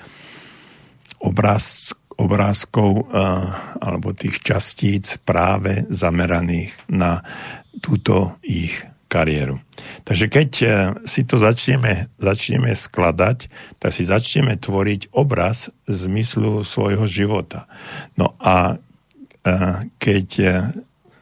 [1.24, 3.48] obráz, obrázkov uh,
[3.80, 7.24] alebo tých častíc práve zameraných na
[7.80, 8.76] túto ich
[9.12, 9.62] kariéru.
[10.08, 10.70] Takže keď uh,
[11.06, 17.70] si to začneme, začneme skladať, tak si začneme tvoriť obraz zmyslu svojho života.
[18.18, 18.82] No a
[20.02, 20.48] keď e,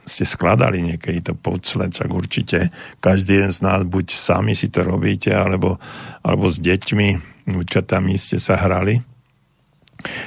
[0.03, 2.71] ste skladali niekedy to podsle, tak určite
[3.03, 5.79] každý jeden z nás buď sami si to robíte, alebo,
[6.23, 7.07] alebo s deťmi,
[7.51, 9.03] učatami ste sa hrali,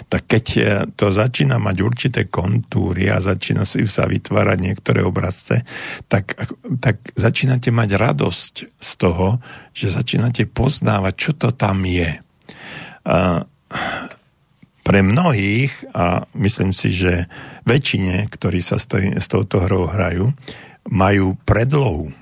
[0.09, 0.61] tak keď e,
[0.95, 5.63] to začína mať určité kontúry a začína si sa vytvárať niektoré obrazce,
[6.11, 6.37] tak,
[6.81, 9.39] tak začínate mať radosť z toho,
[9.77, 12.19] že začínate poznávať, čo to tam je.
[13.07, 13.47] A
[14.87, 17.27] pre mnohých, a myslím si, že
[17.67, 20.31] väčšine, ktorí sa s, s touto hrou hrajú,
[20.87, 22.15] majú predlohu.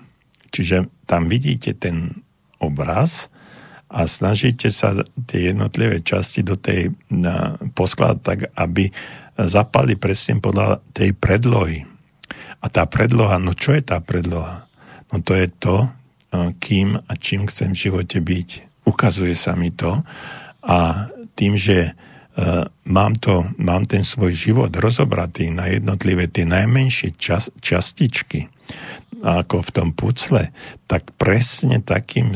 [0.48, 2.24] Čiže tam vidíte ten
[2.57, 3.28] obraz
[3.95, 6.90] a snažíte sa tie jednotlivé časti do tej
[7.78, 8.90] poskladať tak, aby
[9.38, 11.86] zapali presne podľa tej predlohy.
[12.59, 14.66] A tá predloha, no čo je tá predloha?
[15.14, 15.86] No to je to,
[16.59, 18.49] kým a čím chcem v živote byť.
[18.82, 20.03] Ukazuje sa mi to
[20.66, 21.07] a
[21.38, 21.95] tým, že
[22.34, 28.51] Uh, mám, to, mám ten svoj život rozobratý na jednotlivé tie najmenšie čas, častičky,
[29.22, 30.51] ako v tom pucle,
[30.90, 32.34] tak presne takým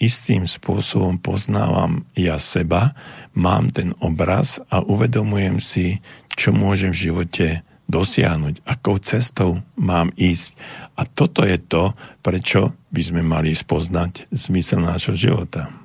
[0.00, 2.96] istým spôsobom poznávam ja seba,
[3.36, 6.00] mám ten obraz a uvedomujem si,
[6.34, 7.46] čo môžem v živote
[7.86, 10.56] dosiahnuť, akou cestou mám ísť.
[10.96, 11.92] A toto je to,
[12.24, 15.79] prečo by sme mali spoznať zmysel nášho života.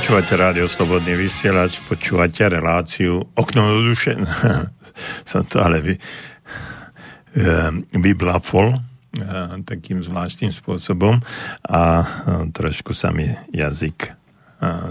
[0.00, 4.16] Počúvate rádio Slobodný vysielač, počúvate reláciu Okno do duše.
[5.28, 5.92] Som to ale vy,
[7.92, 8.80] vyblafol
[9.68, 11.20] takým zvláštnym spôsobom
[11.68, 11.80] a
[12.48, 14.16] trošku sa mi jazyk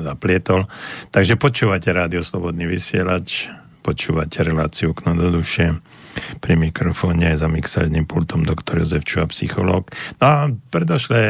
[0.06, 0.70] zaplietol.
[1.10, 3.50] Takže počúvate rádio Slobodný vysielač,
[3.82, 5.74] počúvate reláciu Okno do duše
[6.38, 9.90] pri mikrofóne aj za mixážnym pultom doktor Jozef Čuha, psychológ.
[10.22, 11.22] No a predošlé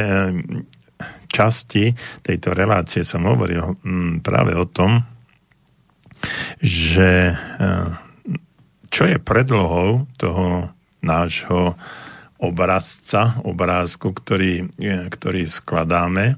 [1.30, 1.94] časti
[2.26, 5.06] tejto relácie som hovoril mm, práve o tom,
[6.60, 7.88] že eh,
[8.90, 10.68] čo je predlohou toho
[11.00, 11.78] nášho
[12.40, 16.36] obrazca, obrázku, ktorý, eh, ktorý skladáme.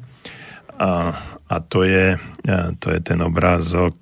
[0.82, 1.14] A,
[1.50, 3.98] a to, je, eh, to je ten obrázok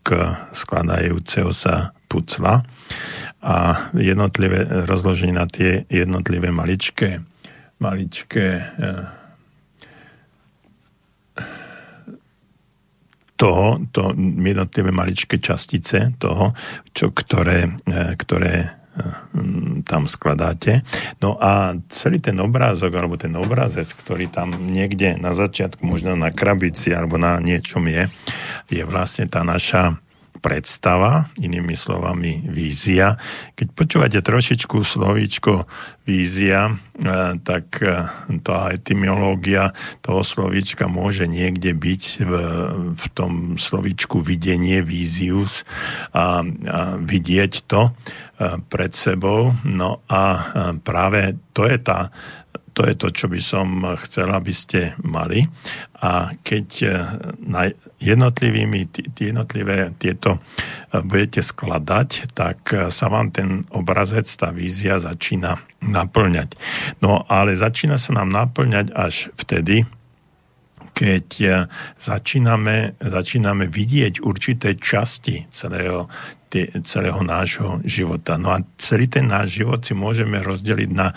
[0.51, 2.65] skladajúceho sa pucla
[3.39, 7.21] a jednotlivé, rozloženie na tie jednotlivé maličké,
[7.77, 8.65] maličké
[13.39, 16.51] toho, to jednotlivé maličké častice toho,
[16.91, 18.69] čo, ktoré, e, ktoré e,
[19.87, 20.83] tam skladáte.
[21.23, 26.35] No a celý ten obrázok, alebo ten obrazec, ktorý tam niekde na začiatku, možno na
[26.35, 28.11] krabici alebo na niečom je,
[28.67, 29.95] je vlastne tá naša
[30.39, 33.19] predstava, inými slovami vízia.
[33.59, 35.67] Keď počúvate trošičku slovíčko
[36.09, 36.73] vízia, e,
[37.45, 38.09] tak e,
[38.41, 42.33] tá etymológia toho slovíčka môže niekde byť v,
[42.97, 45.61] v tom slovíčku videnie, vízius
[46.15, 47.91] a, a vidieť to e,
[48.65, 49.53] pred sebou.
[49.67, 50.21] No a
[50.81, 52.09] práve to je tá
[52.79, 55.43] to je to, čo by som chcel, aby ste mali.
[55.99, 56.95] A keď eh,
[57.43, 57.67] na
[57.99, 58.87] jednotlivými,
[59.19, 66.55] jednotlivé tieto eh, budete skladať, tak eh, sa vám ten obrazec, tá vízia začína naplňať.
[67.03, 69.83] No ale začína sa nám naplňať až vtedy,
[70.93, 71.25] keď
[71.95, 76.09] začíname, začíname vidieť určité časti celého,
[76.83, 78.41] celého nášho života.
[78.41, 81.13] No a celý ten náš život si môžeme rozdeliť na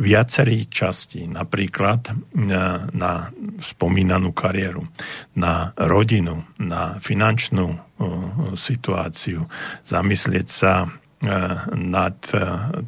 [0.00, 1.28] viacerých častí.
[1.28, 3.28] Napríklad na, na
[3.60, 4.88] spomínanú kariéru,
[5.36, 7.78] na rodinu, na finančnú uh,
[8.56, 9.44] situáciu,
[9.84, 11.09] zamyslieť sa Eh,
[11.76, 12.40] nad eh,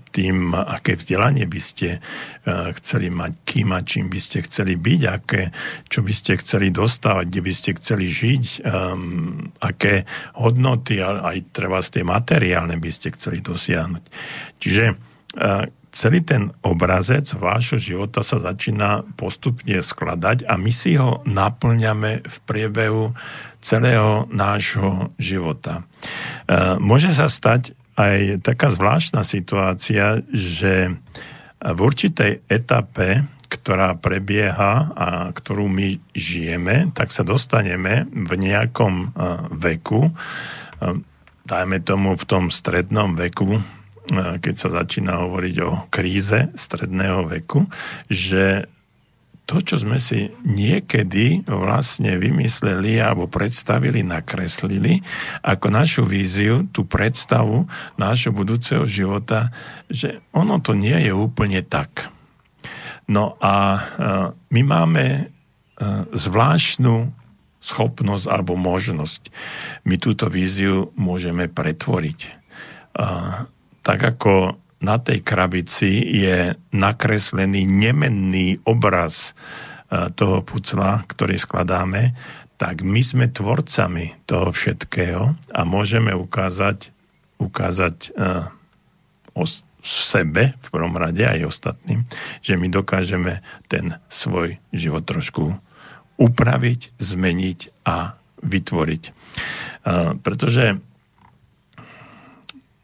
[0.09, 5.01] tým, aké vzdelanie by ste eh, chceli mať, kým a čím by ste chceli byť,
[5.05, 5.53] aké,
[5.93, 10.09] čo by ste chceli dostávať, kde by ste chceli žiť, um, aké
[10.41, 14.05] hodnoty, aj treba z tej materiálne by ste chceli dosiahnuť.
[14.57, 21.21] Čiže uh, celý ten obrazec vášho života sa začína postupne skladať a my si ho
[21.29, 23.13] naplňame v priebehu
[23.61, 25.85] celého nášho života.
[26.81, 30.97] Môže sa stať, aj taká zvláštna situácia, že
[31.63, 33.23] v určitej etape,
[33.53, 39.13] ktorá prebieha a ktorú my žijeme, tak sa dostaneme v nejakom
[39.53, 40.09] veku,
[41.45, 43.61] dajme tomu v tom strednom veku,
[44.43, 47.69] keď sa začína hovoriť o kríze stredného veku,
[48.11, 48.67] že
[49.53, 55.05] to, čo sme si niekedy vlastne vymysleli alebo predstavili, nakreslili
[55.45, 57.69] ako našu víziu, tú predstavu
[58.01, 59.53] nášho budúceho života,
[59.93, 62.09] že ono to nie je úplne tak.
[63.13, 63.81] No a e,
[64.33, 65.23] my máme e,
[66.17, 67.13] zvláštnu
[67.61, 69.29] schopnosť alebo možnosť.
[69.85, 72.43] My túto víziu môžeme pretvoriť.
[73.87, 82.13] Tak ako na tej krabici je nakreslený nemenný obraz e, toho pucla, ktorý skladáme,
[82.63, 86.95] tak my sme tvorcami toho všetkého a môžeme ukázať,
[87.43, 88.47] ukázať uh,
[89.35, 89.43] o
[89.83, 92.07] sebe, v prvom rade aj ostatným,
[92.39, 95.59] že my dokážeme ten svoj život trošku
[96.23, 98.15] upraviť, zmeniť a
[98.47, 99.03] vytvoriť.
[99.11, 100.79] Uh, pretože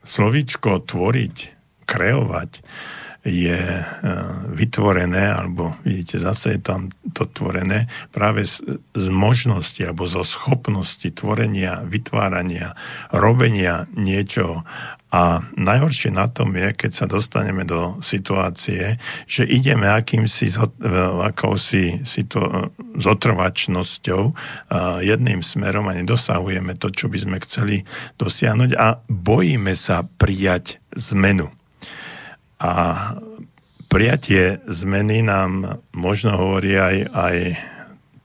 [0.02, 1.57] slovíčko tvoriť
[1.88, 2.60] kreovať,
[3.26, 3.84] je e,
[4.54, 8.62] vytvorené, alebo vidíte, zase je tam to tvorené práve z,
[8.94, 12.78] z možnosti alebo zo schopnosti tvorenia, vytvárania,
[13.10, 14.62] robenia niečo.
[15.08, 20.56] A najhoršie na tom je, keď sa dostaneme do situácie, že ideme akýmsi e,
[21.24, 24.22] akousi situ- zotrvačnosťou
[25.00, 27.86] jedným smerom a nedosahujeme to, čo by sme chceli
[28.18, 31.57] dosiahnuť a bojíme sa prijať zmenu.
[32.58, 32.72] A
[33.88, 37.36] prijatie zmeny nám možno hovorí aj, aj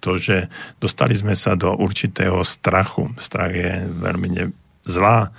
[0.03, 0.51] to, že
[0.83, 3.15] dostali sme sa do určitého strachu.
[3.15, 4.45] Strach je veľmi ne,
[4.83, 5.31] zlá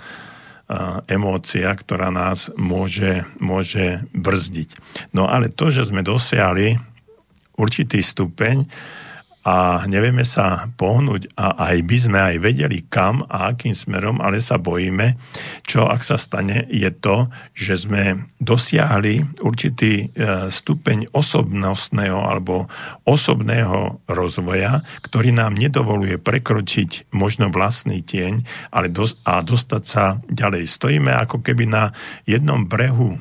[1.05, 4.69] emócia, ktorá nás môže, môže brzdiť.
[5.13, 6.73] No ale to, že sme dosiahli
[7.53, 8.65] určitý stupeň
[9.45, 14.41] a nevieme sa pohnúť a aj by sme aj vedeli kam a akým smerom, ale
[14.41, 15.21] sa bojíme,
[15.61, 22.65] čo ak sa stane, je to, že sme dosiahli určitý e, stupeň osobnostného alebo
[23.05, 28.41] osobného rozvoja, ktorý nám nedovoluje prekročiť možno vlastný tieň
[28.71, 30.65] ale dos- a dostať sa ďalej.
[30.65, 31.93] Stojíme ako keby na
[32.25, 33.19] jednom brehu e,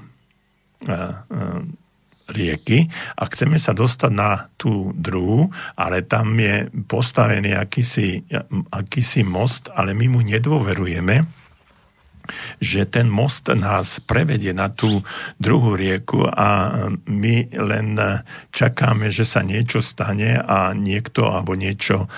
[0.88, 0.98] e,
[2.30, 2.88] rieky
[3.20, 8.24] a chceme sa dostať na tú druhú, ale tam je postavený akýsi,
[8.72, 11.24] akýsi most, ale my mu nedôverujeme,
[12.56, 15.04] že ten most nás prevedie na tú
[15.36, 16.72] druhú rieku a
[17.04, 18.00] my len
[18.48, 22.08] čakáme, že sa niečo stane a niekto alebo niečo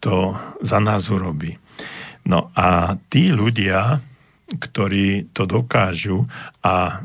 [0.00, 0.32] to
[0.64, 1.60] za nás urobí.
[2.24, 4.00] No a tí ľudia,
[4.48, 6.24] ktorí to dokážu
[6.64, 7.04] a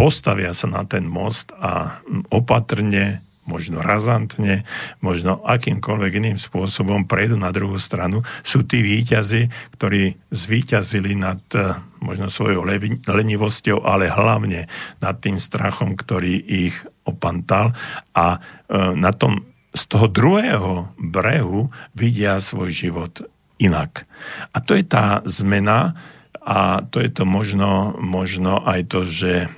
[0.00, 2.00] postavia sa na ten most a
[2.32, 4.64] opatrne, možno razantne,
[5.04, 11.76] možno akýmkoľvek iným spôsobom prejdu na druhú stranu, sú tí výťazi, ktorí zvíťazili nad eh,
[12.00, 12.64] možno svojou
[13.04, 14.64] lenivosťou, ale hlavne
[15.04, 17.76] nad tým strachom, ktorý ich opantal
[18.16, 23.22] a eh, na tom z toho druhého brehu vidia svoj život
[23.60, 24.02] inak.
[24.50, 25.94] A to je tá zmena,
[26.40, 29.48] a to je to možno, možno aj to, že e,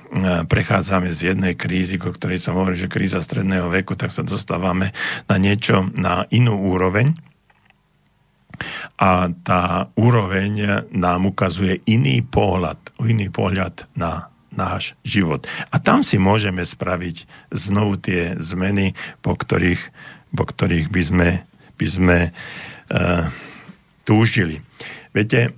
[0.43, 4.91] prechádzame z jednej krízy, o ktorej sa hovorí, že kríza stredného veku, tak sa dostávame
[5.31, 7.15] na niečo, na inú úroveň.
[8.99, 15.49] A tá úroveň nám ukazuje iný pohľad, iný pohľad na náš život.
[15.73, 18.93] A tam si môžeme spraviť znovu tie zmeny,
[19.25, 19.81] po ktorých,
[20.37, 21.29] po ktorých by sme,
[21.81, 23.25] by sme uh,
[24.05, 24.61] túžili.
[25.09, 25.57] Viete,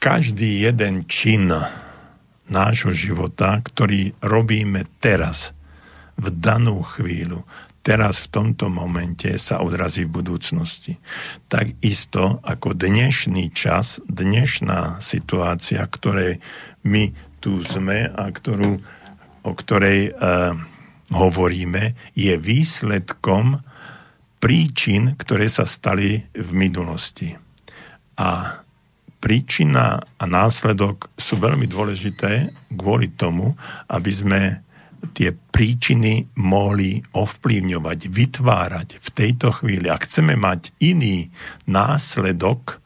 [0.00, 1.52] každý jeden čin
[2.48, 5.52] nášho života, ktorý robíme teraz,
[6.20, 7.44] v danú chvíľu,
[7.80, 11.00] teraz v tomto momente sa odrazí v budúcnosti.
[11.48, 16.44] Takisto ako dnešný čas, dnešná situácia, ktorej
[16.84, 18.76] my tu sme a ktorú,
[19.48, 20.20] o ktorej e,
[21.08, 23.64] hovoríme, je výsledkom
[24.44, 27.32] príčin, ktoré sa stali v minulosti.
[28.20, 28.60] A
[29.20, 33.52] príčina a následok sú veľmi dôležité kvôli tomu,
[33.92, 34.40] aby sme
[35.12, 39.88] tie príčiny mohli ovplyvňovať, vytvárať v tejto chvíli.
[39.88, 41.28] Ak chceme mať iný
[41.68, 42.79] následok,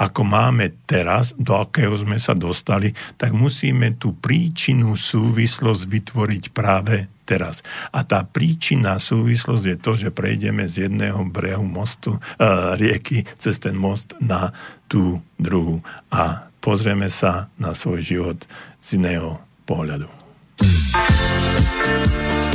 [0.00, 7.04] ako máme teraz, do akého sme sa dostali, tak musíme tú príčinu súvislosť vytvoriť práve
[7.28, 7.60] teraz.
[7.92, 12.20] A tá príčina, súvislosť je to, že prejdeme z jedného brehu mostu, e,
[12.80, 14.56] rieky cez ten most na
[14.88, 15.84] tú druhú.
[16.08, 18.38] A pozrieme sa na svoj život
[18.80, 19.36] z iného
[19.68, 20.08] pohľadu.
[21.82, 22.49] I'm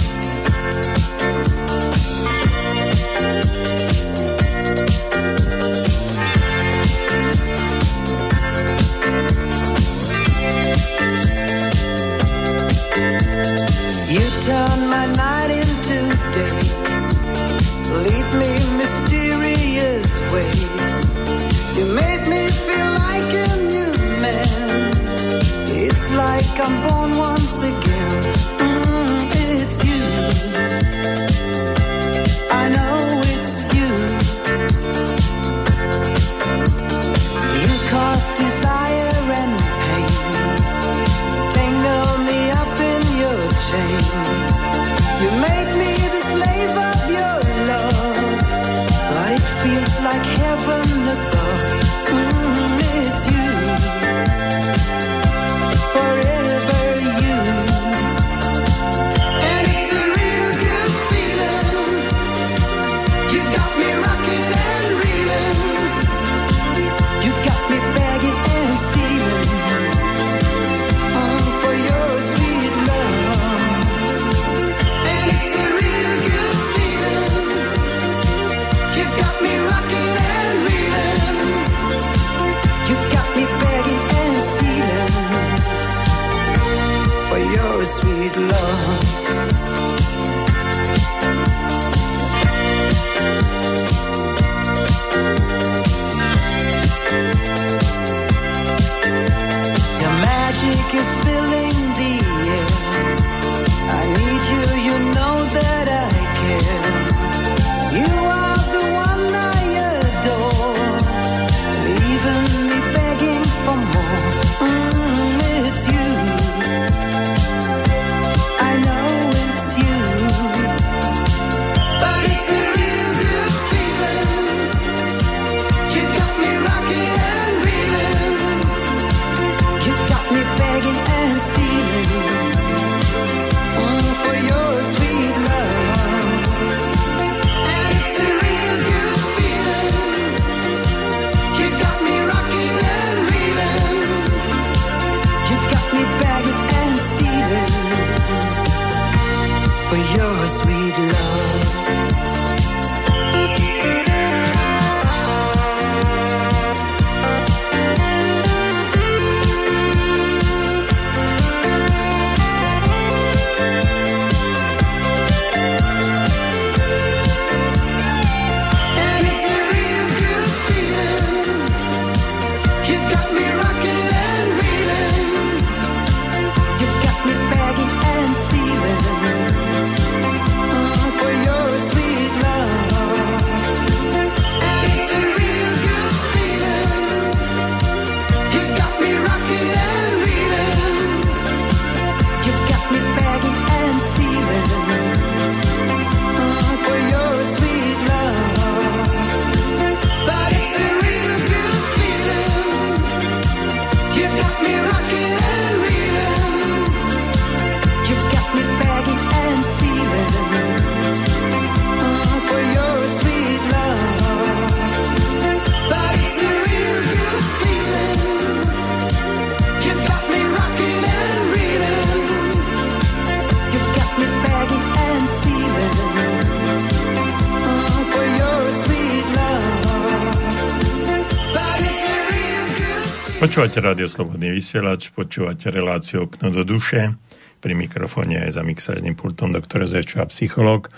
[233.55, 237.15] Počúvate rádio Slobodný vysielač, počúvate reláciu Okno do duše.
[237.63, 240.91] Pri mikrofóne je za mixážnym pultom doktor Zevčo a psychológ.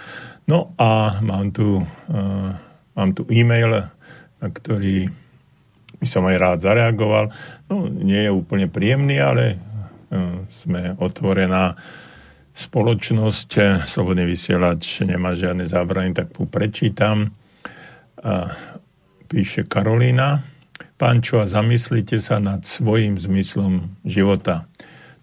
[0.50, 2.50] No a mám tu, uh,
[2.98, 3.86] mám tu e-mail,
[4.42, 5.06] na ktorý
[6.02, 7.30] by som aj rád zareagoval.
[7.70, 9.62] No, nie je úplne príjemný, ale
[10.10, 11.78] uh, sme otvorená
[12.58, 13.86] spoločnosť.
[13.86, 17.38] Slobodný vysielač nemá žiadne zábrany, tak mu prečítam.
[18.18, 18.50] Uh,
[19.30, 19.62] píše
[20.98, 24.66] Pančo, a zamyslite sa nad svojim zmyslom života.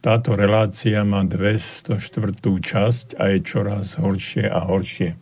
[0.05, 1.99] Táto relácia má 204.
[2.45, 5.17] časť a je čoraz horšie a horšie.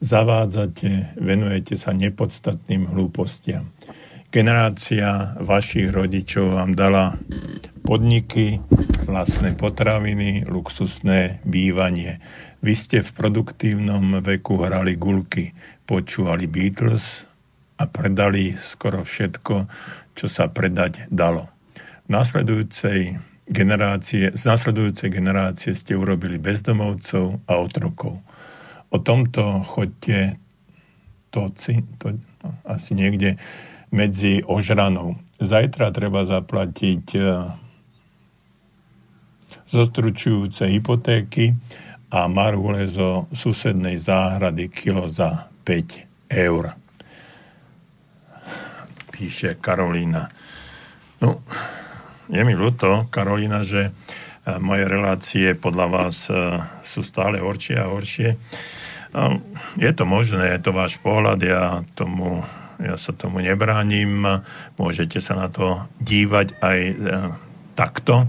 [0.00, 3.74] Zavádzate, venujete sa nepodstatným hlúpostiam.
[4.30, 7.18] Generácia vašich rodičov vám dala
[7.82, 8.62] podniky,
[9.04, 12.22] vlastné potraviny, luxusné bývanie.
[12.62, 15.50] Vy ste v produktívnom veku hrali gulky,
[15.84, 17.26] počúvali Beatles,
[17.80, 19.64] a predali skoro všetko,
[20.12, 21.48] čo sa predať dalo.
[22.04, 23.16] V nasledujúcej
[23.48, 28.20] generácie, z nasledujúcej generácie ste urobili bezdomovcov a otrokov.
[28.92, 30.36] O tomto chodte
[31.32, 31.48] to,
[31.96, 32.06] to
[32.68, 33.40] asi niekde
[33.88, 35.16] medzi ožranou.
[35.40, 37.20] Zajtra treba zaplatiť e,
[39.72, 41.56] zostručujúce hypotéky
[42.10, 46.79] a marhule zo susednej záhrady kilo za 5 eur
[49.20, 50.32] píše Karolína.
[51.20, 51.44] No,
[52.32, 57.92] je mi ľúto, Karolína, že e, moje relácie podľa vás e, sú stále horšie a
[57.92, 58.40] horšie.
[59.12, 59.44] No,
[59.76, 62.40] je to možné, je to váš pohľad, ja, tomu,
[62.80, 64.24] ja sa tomu nebránim,
[64.80, 66.94] môžete sa na to dívať aj e,
[67.76, 68.24] takto,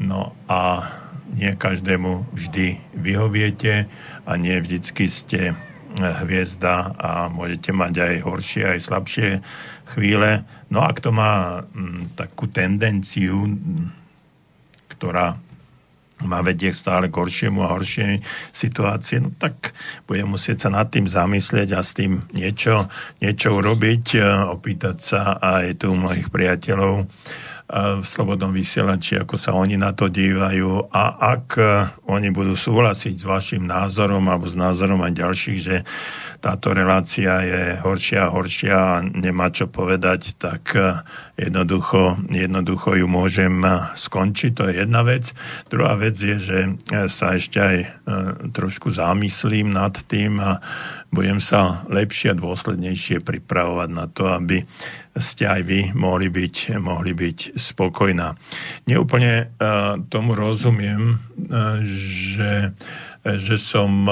[0.00, 0.88] no a
[1.36, 3.92] nie každému vždy vyhoviete
[4.24, 5.52] a nie vždycky ste
[5.94, 9.28] hviezda a môžete mať aj horšie, aj slabšie
[9.94, 10.42] chvíle.
[10.68, 13.46] No a kto má m, mm, takú tendenciu,
[14.90, 15.38] ktorá
[16.22, 18.22] má vedie stále k horšiemu a horšej
[18.54, 19.74] situácie, no tak
[20.06, 22.86] bude musieť sa nad tým zamyslieť a s tým niečo,
[23.18, 27.10] niečo urobiť, opýtať sa aj tu mojich priateľov,
[27.72, 31.64] v Slobodnom vysielači, ako sa oni na to dívajú a ak e,
[32.12, 35.76] oni budú súhlasiť s vašim názorom alebo s názorom aj ďalších, že
[36.44, 40.92] táto relácia je horšia a horšia a nemá čo povedať, tak e,
[41.40, 44.52] jednoducho, jednoducho ju môžem e, skončiť.
[44.60, 45.32] To je jedna vec.
[45.72, 46.58] Druhá vec je, že
[47.08, 47.76] sa ešte aj
[48.52, 50.60] trošku zamyslím nad tým a
[51.08, 54.68] budem sa lepšie a dôslednejšie pripravovať na to, aby
[55.18, 58.34] ste aj vy mohli byť, mohli byť spokojná.
[58.90, 62.74] Neúplne uh, tomu rozumiem, uh, že,
[63.24, 64.06] že som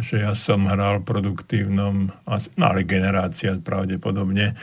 [0.00, 4.56] že ja som hral produktívnom, no ale generácia pravdepodobne,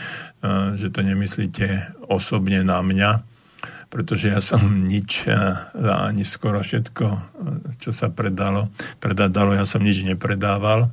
[0.73, 3.21] že to nemyslíte osobne na mňa,
[3.93, 5.29] pretože ja som nič,
[5.77, 7.05] ani skoro všetko,
[7.77, 10.89] čo sa predalo, predadalo, ja som nič nepredával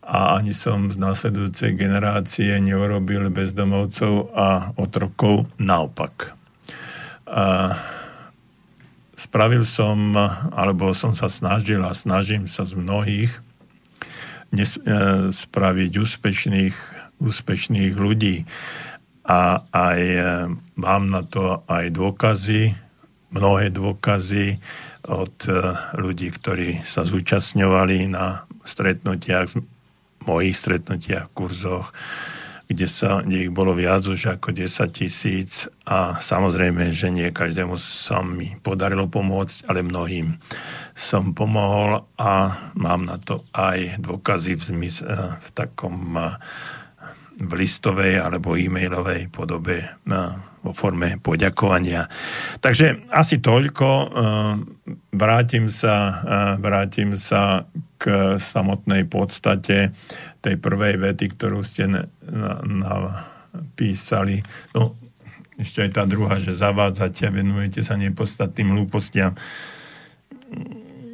[0.00, 6.34] a ani som z následujúcej generácie neurobil bezdomovcov a otrokov naopak.
[7.28, 7.76] A
[9.14, 10.16] spravil som,
[10.56, 13.30] alebo som sa snažil a snažím sa z mnohých
[14.56, 14.80] nes, e,
[15.30, 16.76] spraviť úspešných,
[17.20, 18.48] úspešných ľudí.
[19.28, 20.22] A aj e,
[20.80, 22.74] mám na to aj dôkazy,
[23.30, 24.58] mnohé dôkazy
[25.06, 25.52] od e,
[26.00, 29.54] ľudí, ktorí sa zúčastňovali na stretnutiach
[30.30, 31.90] mojich stretnutiach, kurzoch,
[32.70, 37.74] kde, sa, kde ich bolo viac už ako 10 tisíc a samozrejme, že nie každému
[37.82, 40.38] sa mi podarilo pomôcť, ale mnohým
[40.94, 46.38] som pomohol a mám na to aj dôkazy v, zmys- eh, v takom eh,
[47.40, 52.04] v listovej alebo e-mailovej podobe eh, vo forme poďakovania.
[52.60, 53.88] Takže asi toľko.
[55.10, 56.20] Vrátim sa,
[56.60, 57.64] vrátim sa
[58.00, 59.92] k samotnej podstate
[60.40, 61.88] tej prvej vety, ktorú ste
[62.64, 64.40] napísali.
[64.76, 64.96] No,
[65.60, 69.36] ešte aj tá druhá, že zavádzate a venujete sa nepodstatným hlúpostiam.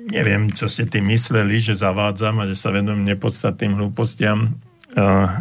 [0.07, 4.55] Neviem, čo ste tým mysleli, že zavádzam a že sa venujem nepodstatným hlúpostiam.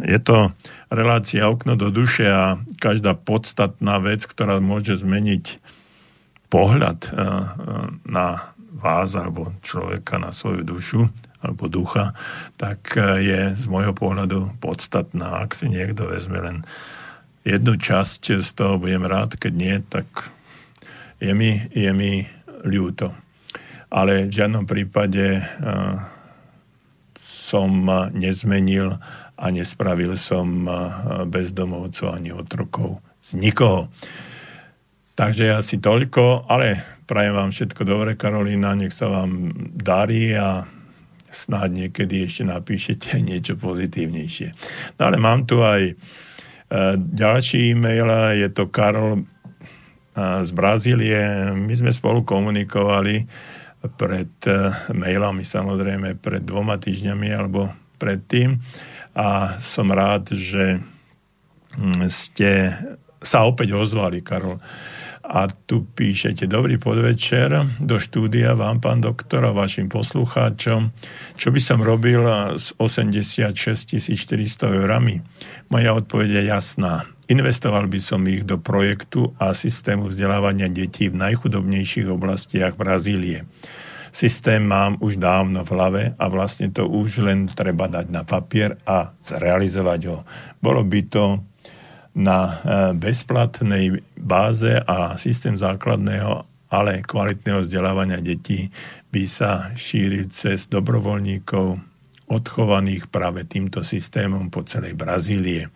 [0.04, 0.52] Je to
[0.92, 5.64] relácia okno do duše a každá podstatná vec, ktorá môže zmeniť
[6.52, 7.10] pohľad
[8.04, 8.28] na
[8.76, 11.08] vás alebo človeka na svoju dušu,
[11.40, 12.12] alebo ducha,
[12.60, 15.46] tak je z môjho pohľadu podstatná.
[15.46, 16.58] Ak si niekto vezme len
[17.48, 20.06] jednu časť z toho, budem rád, keď nie, tak
[21.24, 22.28] je mi, je mi
[22.66, 23.16] ľúto.
[23.88, 25.46] Ale v žiadnom prípade
[27.16, 28.98] som nezmenil
[29.36, 33.92] a nespravil som uh, bezdomovcov ani otrokov z nikoho.
[35.16, 40.68] Takže asi toľko, ale prajem vám všetko dobre, Karolína, nech sa vám darí a
[41.32, 44.52] snáď niekedy ešte napíšete niečo pozitívnejšie.
[45.00, 45.94] No ale mám tu aj e,
[47.00, 49.24] ďalší e-mail, je to Karol e,
[50.44, 51.56] z Brazílie.
[51.56, 53.24] My sme spolu komunikovali
[53.86, 54.34] pred
[54.98, 57.70] mailami, samozrejme pred dvoma týždňami alebo
[58.02, 58.58] predtým
[59.16, 60.84] a som rád, že
[61.80, 62.76] mm, ste
[63.24, 64.60] sa opäť ozvali, Karol.
[65.26, 67.50] A tu píšete, dobrý podvečer
[67.82, 70.94] do štúdia vám, pán doktor, a vašim poslucháčom.
[71.34, 72.22] Čo by som robil
[72.54, 73.50] s 86
[74.14, 75.26] 400 eurami?
[75.74, 77.10] Moja odpoveď je jasná.
[77.26, 83.50] Investoval by som ich do projektu a systému vzdelávania detí v najchudobnejších oblastiach Brazílie.
[84.16, 88.80] Systém mám už dávno v hlave a vlastne to už len treba dať na papier
[88.88, 90.24] a zrealizovať ho.
[90.64, 91.44] Bolo by to
[92.16, 92.54] na e,
[92.96, 98.72] bezplatnej báze a systém základného, ale kvalitného vzdelávania detí
[99.12, 101.76] by sa šíril cez dobrovoľníkov,
[102.32, 105.68] odchovaných práve týmto systémom po celej Brazílie.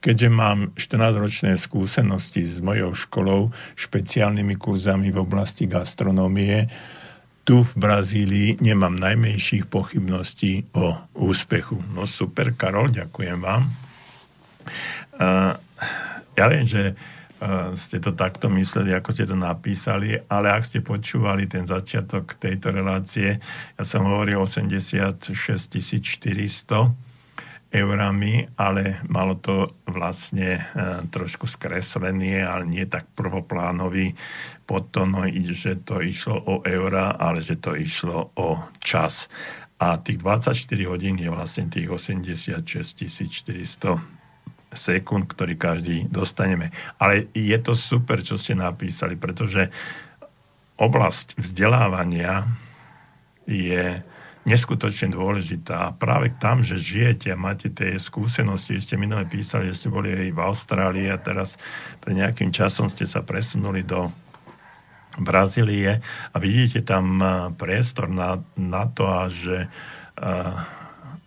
[0.00, 6.72] Keďže mám 14-ročné skúsenosti s mojou školou, špeciálnymi kurzami v oblasti gastronómie,
[7.42, 11.74] tu v Brazílii nemám najmenších pochybností o úspechu.
[11.90, 13.66] No super, Karol, ďakujem vám.
[15.18, 15.58] Uh,
[16.38, 20.86] ja viem, že uh, ste to takto mysleli, ako ste to napísali, ale ak ste
[20.86, 23.42] počúvali ten začiatok tejto relácie,
[23.74, 26.94] ja som hovoril 86 400
[27.72, 34.14] eurami, ale malo to vlastne uh, trošku skreslený, ale nie tak prvoplánový
[34.72, 39.28] podtonoj, že to išlo o eura, ale že to išlo o čas.
[39.76, 40.56] A tých 24
[40.88, 44.00] hodín je vlastne tých 86 400
[44.72, 46.72] sekúnd, ktorý každý dostaneme.
[46.96, 49.68] Ale je to super, čo ste napísali, pretože
[50.80, 52.48] oblasť vzdelávania
[53.44, 54.00] je
[54.48, 55.92] neskutočne dôležitá.
[55.92, 60.10] A práve tam, že žijete a máte tie skúsenosti, ste minule písali, že ste boli
[60.10, 61.60] aj v Austrálii a teraz
[62.02, 64.10] pre nejakým časom ste sa presunuli do
[65.20, 66.00] Brazílie.
[66.32, 67.20] A vidíte tam
[67.60, 70.56] priestor na, na to, a že uh,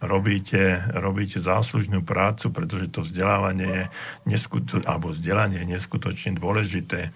[0.01, 3.83] robíte, robíte záslužnú prácu, pretože to vzdelávanie je
[4.29, 7.11] neskuto, alebo vzdelanie je neskutočne dôležité,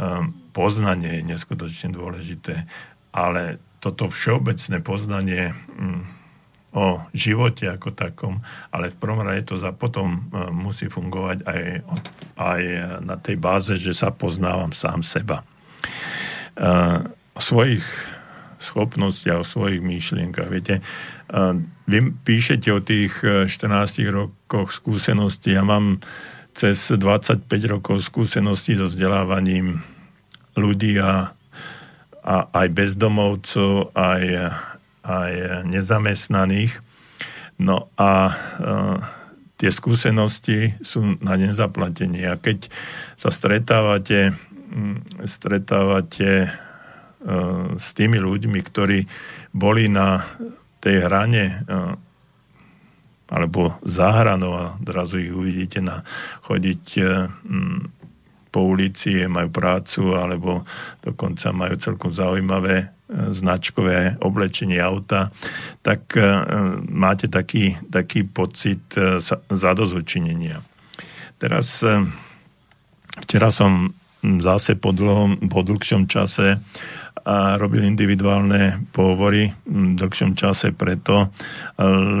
[0.00, 2.64] um, poznanie je neskutočne dôležité,
[3.12, 6.04] ale toto všeobecné poznanie um,
[6.76, 11.62] o živote ako takom, ale v prvom rade to za potom musí fungovať aj,
[12.36, 12.62] aj
[13.00, 15.40] na tej báze, že sa poznávam sám seba.
[17.36, 17.84] O svojich
[18.56, 20.48] schopnostiach, o svojich myšlienkach.
[20.48, 20.80] Viete,
[21.86, 25.54] vy píšete o tých 14 e, rokoch skúseností.
[25.54, 26.00] Ja mám
[26.56, 29.84] cez 25 rokov skúseností so vzdelávaním
[30.56, 31.36] ľudí a,
[32.24, 34.24] a aj bezdomovcov, aj,
[35.04, 35.32] aj
[35.68, 36.80] nezamestnaných.
[37.60, 38.96] No a uh,
[39.56, 42.28] tie skúsenosti sú na nezaplatenie.
[42.28, 42.68] A keď
[43.16, 44.36] sa stretávate,
[45.24, 48.98] stretávate uh, s tými ľuďmi, ktorí
[49.56, 50.20] boli na
[50.84, 51.64] tej hrane
[53.26, 56.04] alebo za hranou a zrazu ich uvidíte na
[56.46, 56.84] chodiť
[58.56, 60.64] po ulici, majú prácu alebo
[61.04, 62.86] dokonca majú celkom zaujímavé e,
[63.36, 65.28] značkové oblečenie auta,
[65.84, 66.24] tak e,
[66.88, 69.20] máte taký, taký pocit e,
[69.52, 70.64] zadozučinenia.
[71.36, 71.84] Teraz
[73.20, 73.92] včera som
[74.22, 76.58] zase po, dlhom, po dlhšom čase
[77.26, 81.34] a robil individuálne pohovory v dlhšom čase preto,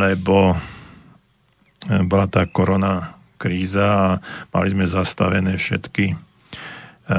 [0.02, 0.56] lebo e,
[2.02, 4.08] bola tá korona kríza a
[4.50, 6.16] mali sme zastavené všetky, e,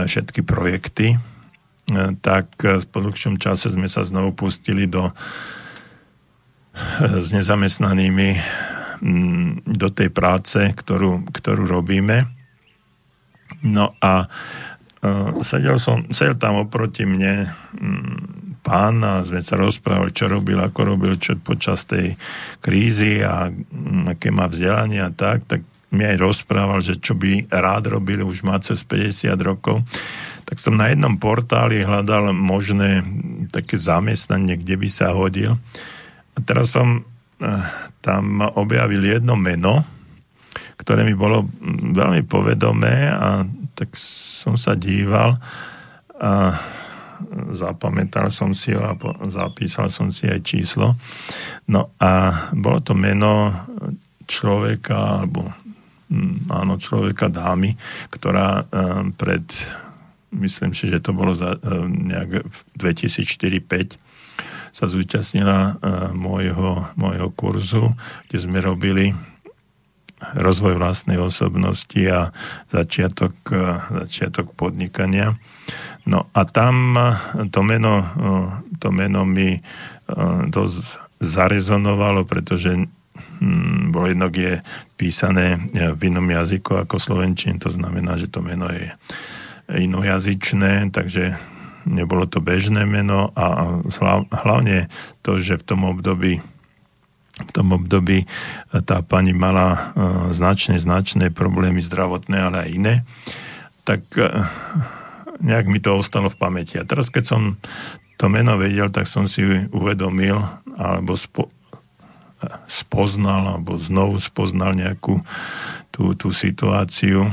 [0.03, 1.15] všetky projekty.
[1.15, 1.17] E,
[2.19, 2.59] tak
[2.91, 5.07] po dlhšom čase sme sa znovu pustili do
[6.99, 8.29] s nezamestnanými
[9.65, 12.36] do tej práce, ktorú, ktorú robíme.
[13.63, 14.27] No a
[14.97, 18.17] Uh, sedel, som, sedel tam oproti mne um,
[18.65, 22.17] pán a sme sa rozprávali, čo robil, ako robil, čo počas tej
[22.65, 25.61] krízy a um, aké má vzdelanie a tak, tak
[25.93, 29.85] mi aj rozprával, že čo by rád robil, už má cez 50 rokov.
[30.49, 33.05] Tak som na jednom portáli hľadal možné
[33.53, 35.61] také zamestnanie, kde by sa hodil.
[36.33, 37.63] A teraz som uh,
[38.01, 39.85] tam objavil jedno meno,
[40.77, 41.45] ktoré mi bolo
[41.93, 45.37] veľmi povedomé a tak som sa díval
[46.17, 46.53] a
[47.53, 48.93] zapamätal som si ho a
[49.29, 50.93] zapísal som si aj číslo.
[51.69, 53.53] No a bolo to meno
[54.29, 55.49] človeka, alebo
[56.13, 57.73] hm, áno, človeka dámy,
[58.13, 59.45] ktorá hm, pred
[60.37, 61.55] myslím si, že to bolo za,
[61.87, 63.95] nejak v 2004-2005,
[64.75, 65.79] sa zúčastnila
[66.13, 67.97] môjho, môjho kurzu,
[68.29, 69.09] kde sme robili
[70.17, 72.33] rozvoj vlastnej osobnosti a
[72.73, 73.33] začiatok,
[73.93, 75.37] začiatok podnikania.
[76.09, 76.97] No a tam
[77.53, 78.01] to meno,
[78.81, 79.59] to meno mi
[80.47, 80.77] dosť
[81.21, 82.87] zarezonovalo, pretože
[83.93, 84.53] bolo jednak je
[84.97, 88.89] písané v inom jazyku ako slovenčin, to znamená, že to meno je
[89.69, 91.37] inojazyčné, takže
[91.85, 93.77] nebolo to bežné meno a
[94.41, 94.89] hlavne
[95.21, 96.41] to, že v tom období
[97.37, 98.25] v tom období
[98.85, 99.79] tá pani mala e,
[100.33, 102.95] značné, značné problémy zdravotné, ale aj iné,
[103.85, 104.25] tak e,
[105.41, 106.81] nejak mi to ostalo v pamäti.
[106.81, 107.41] A teraz, keď som
[108.17, 110.41] to meno vedel, tak som si uvedomil,
[110.73, 111.53] alebo spo,
[112.65, 115.21] spoznal, alebo znovu spoznal nejakú
[115.93, 117.29] tú, tú situáciu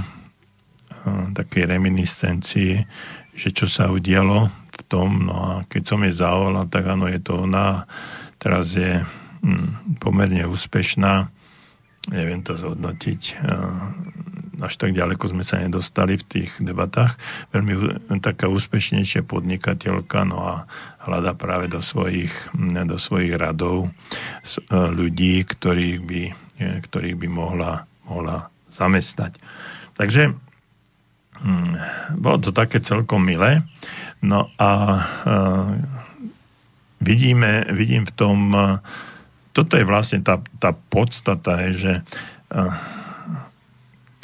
[1.37, 2.89] také reminiscencie,
[3.37, 7.21] že čo sa udialo v tom, no a keď som jej zavolal, tak áno, je
[7.21, 7.85] to ona,
[8.41, 9.05] teraz je
[10.01, 11.29] pomerne úspešná,
[12.13, 13.21] neviem to zhodnotiť,
[14.61, 17.19] až tak ďaleko sme sa nedostali v tých debatách.
[17.51, 17.75] Veľmi
[18.23, 20.55] taká úspešnejšia podnikateľka, no a
[21.03, 22.31] hľada práve do svojich,
[22.87, 23.91] do svojich radov e,
[24.73, 26.23] ľudí, ktorých by,
[26.61, 29.37] e, ktorých by mohla, mohla zamestnať.
[29.99, 30.33] Takže
[31.43, 31.75] hm,
[32.19, 33.67] bolo to také celkom milé.
[34.25, 35.05] No a
[37.05, 38.81] vidíme, vidím v tom, uh,
[39.55, 41.95] toto je vlastne tá, tá podstata, je, že
[42.51, 42.75] uh,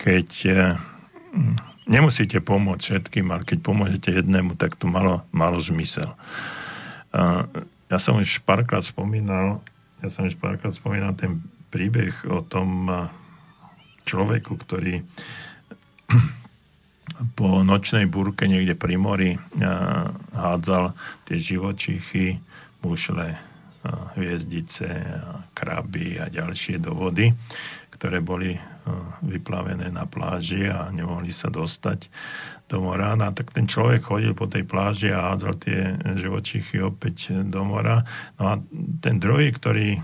[0.01, 0.53] keď e,
[1.85, 6.17] nemusíte pomôcť všetkým, ale keď pomôžete jednému, tak to malo, malo zmysel.
[7.91, 9.61] Ja som už párkrát spomínal,
[10.01, 12.89] ja som už párkrát spomínal ten príbeh o tom
[14.09, 15.05] človeku, ktorý
[17.39, 19.31] po nočnej búrke niekde pri mori
[20.33, 20.97] hádzal
[21.29, 22.41] tie živočichy,
[22.81, 23.50] mušle,
[24.17, 24.89] hviezdice,
[25.57, 27.33] kraby a ďalšie do vody,
[27.97, 28.57] ktoré boli
[29.21, 32.09] vyplavené na pláži a nemohli sa dostať
[32.71, 33.19] do mora.
[33.19, 38.07] No, tak ten človek chodil po tej pláži a hádzal tie živočichy opäť do mora.
[38.39, 38.55] No a
[39.03, 40.01] ten druhý, ktorý,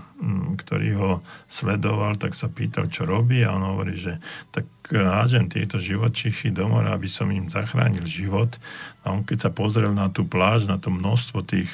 [0.61, 1.11] ktorý ho
[1.47, 4.19] sledoval, tak sa pýtal, čo robí a on hovorí, že
[4.51, 8.59] tak hážem tieto živočichy do mora, aby som im zachránil život.
[9.07, 11.71] A on keď sa pozrel na tú pláž, na to množstvo tých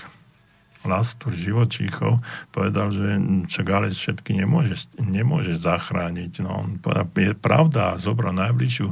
[0.86, 2.20] lastúr živočíchov,
[2.52, 3.20] povedal, že
[3.50, 6.44] čak ale všetky nemôže, nemôže zachrániť.
[6.44, 6.68] No,
[7.16, 8.88] je pravda, zobral najbližšiu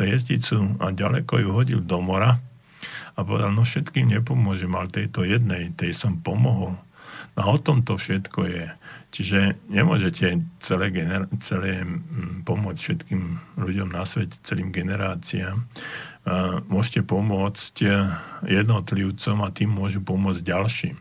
[0.00, 2.40] jezdicu a ďaleko ju hodil do mora
[3.14, 6.74] a povedal, no všetkým nepomôžem, ale tejto jednej, tej som pomohol.
[7.34, 8.66] No a o tom to všetko je.
[9.14, 11.86] Čiže nemôžete celé, gener- celé
[12.42, 13.22] pomôcť všetkým
[13.62, 15.62] ľuďom na svete, celým generáciám
[16.72, 17.88] môžete pomôcť e,
[18.48, 20.96] jednotlivcom a tým môžu pomôcť ďalším.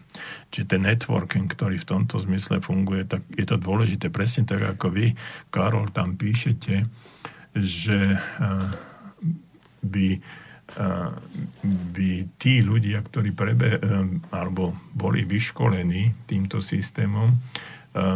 [0.54, 4.14] Čiže ten networking, ktorý v tomto zmysle funguje, tak je to dôležité.
[4.14, 5.14] Presne tak, ako vy,
[5.50, 6.86] Karol, tam píšete,
[7.58, 8.20] že e,
[9.84, 10.90] by, e,
[11.66, 13.78] by tí ľudia, ktorí prebe,
[14.34, 17.38] alebo boli vyškolení týmto systémom,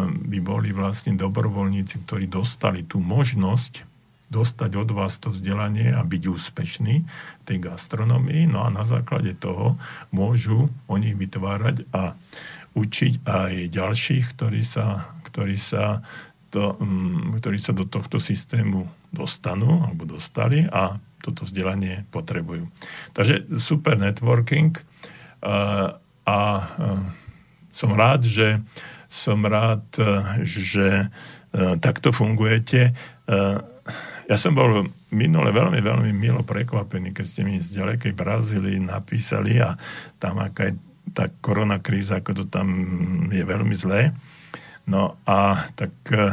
[0.09, 3.85] by boli vlastne dobrovoľníci, ktorí dostali tú možnosť
[4.27, 6.95] dostať od vás to vzdelanie a byť úspešný
[7.47, 8.51] tej gastronomii.
[8.51, 9.79] No a na základe toho
[10.11, 12.19] môžu oni vytvárať a
[12.75, 16.03] učiť aj ďalších, ktorí sa, ktorí sa,
[16.51, 18.85] to, um, ktorí sa do tohto systému
[19.15, 22.67] dostanú alebo dostali a toto vzdelanie potrebujú.
[23.15, 25.95] Takže super networking uh,
[26.27, 27.01] a uh,
[27.71, 28.59] som rád, že
[29.07, 29.87] som rád,
[30.43, 32.91] že uh, takto fungujete.
[34.27, 39.59] Ja som bol minule veľmi, veľmi milo prekvapený, keď ste mi z ďalekej Brazílii napísali
[39.59, 39.79] a
[40.19, 40.75] tam aká je
[41.15, 42.67] tá korona kríza, ako to tam
[43.31, 44.11] je veľmi zlé.
[44.87, 46.31] No a tak uh,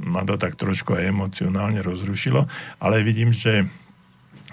[0.00, 2.48] ma to tak trošku aj emocionálne rozrušilo,
[2.80, 3.68] ale vidím, že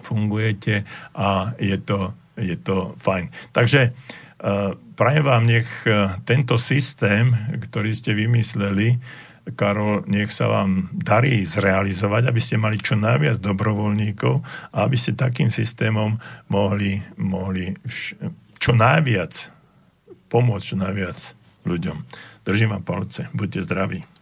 [0.04, 0.84] fungujete
[1.16, 3.32] a je to, je to fajn.
[3.56, 7.32] Takže uh, prajem vám nech uh, tento systém,
[7.64, 9.00] ktorý ste vymysleli,
[9.56, 14.36] Karol, nech sa vám darí zrealizovať, aby ste mali čo najviac dobrovoľníkov
[14.74, 16.20] a aby ste takým systémom
[16.52, 17.74] mohli, mohli
[18.60, 19.34] čo najviac
[20.30, 21.20] pomôcť čo najviac
[21.66, 21.98] ľuďom.
[22.46, 24.19] Držím vám palce, buďte zdraví.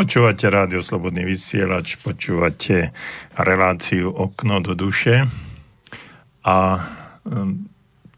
[0.00, 2.88] Počúvate rádio Slobodný vysielač, počúvate
[3.36, 5.28] reláciu Okno do duše.
[6.40, 6.56] A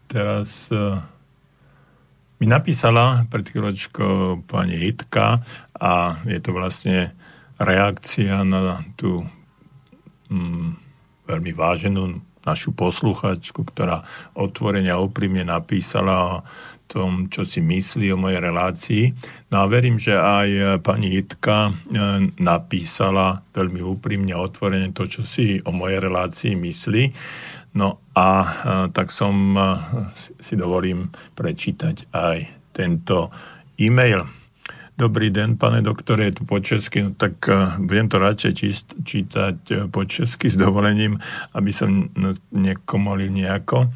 [0.07, 1.03] teraz uh,
[2.39, 5.43] mi napísala pred chvíľočkou pani Hitka
[5.75, 7.19] a je to vlastne
[7.59, 9.27] reakcia na tú
[10.31, 10.79] um,
[11.27, 14.07] veľmi váženú našu posluchačku, ktorá
[14.39, 16.47] otvorene a úprimne napísala
[16.87, 19.03] tom, čo si myslí o mojej relácii.
[19.49, 21.73] No a verím, že aj pani Jitka e,
[22.37, 27.03] napísala veľmi úprimne a otvorene to, čo si o mojej relácii myslí.
[27.73, 28.47] No a e,
[28.93, 29.61] tak som e,
[30.37, 32.37] si dovolím prečítať aj
[32.75, 33.33] tento
[33.81, 34.29] e-mail.
[34.93, 37.49] Dobrý den, pane doktore, je tu po česky, no tak
[37.81, 38.53] budem to radšej
[39.01, 41.17] čítať po česky s dovolením,
[41.57, 42.13] aby som
[42.53, 43.89] nekomolil nejako.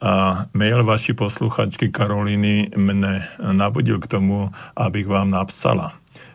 [0.00, 5.92] A mail vaší posluchačky Karoliny mne nabudil k tomu, abych vám napsala.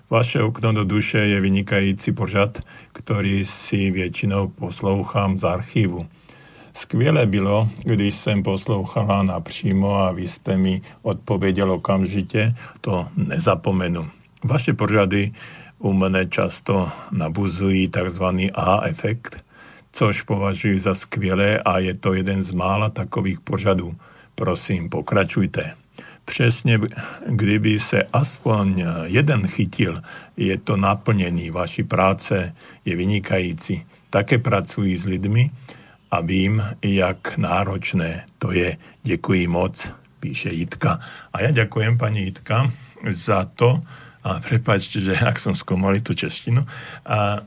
[0.09, 2.59] Vaše okno do duše je vynikající pořad,
[2.93, 6.07] který si většinou poslouchám z archivu.
[6.73, 14.07] Skvěle bylo, když jsem poslouchala napřímo a vy jste mi odpověděl okamžitě, to nezapomenu.
[14.43, 15.31] Vaše pořady
[15.79, 18.23] u mne často nabuzují tzv.
[18.53, 19.43] A-efekt,
[19.91, 23.95] což považuji za skvělé a je to jeden z mála takových pořadů.
[24.35, 25.76] Prosím, pokračujte.
[26.26, 26.80] Přesně,
[27.27, 30.01] kdyby se aspoň jeden chytil,
[30.38, 31.49] je to naplněný.
[31.49, 32.55] Vaši práce
[32.85, 33.85] je vynikající.
[34.09, 35.51] Také pracuji s lidmi
[36.11, 38.77] a vím, jak náročné to je.
[39.03, 40.99] Děkuji moc, píše Jitka.
[41.34, 42.72] A ja ďakujem pani Jitka
[43.09, 43.81] za to,
[44.22, 46.61] a prepačte, že ak som skomolil tú češtinu,
[47.05, 47.41] a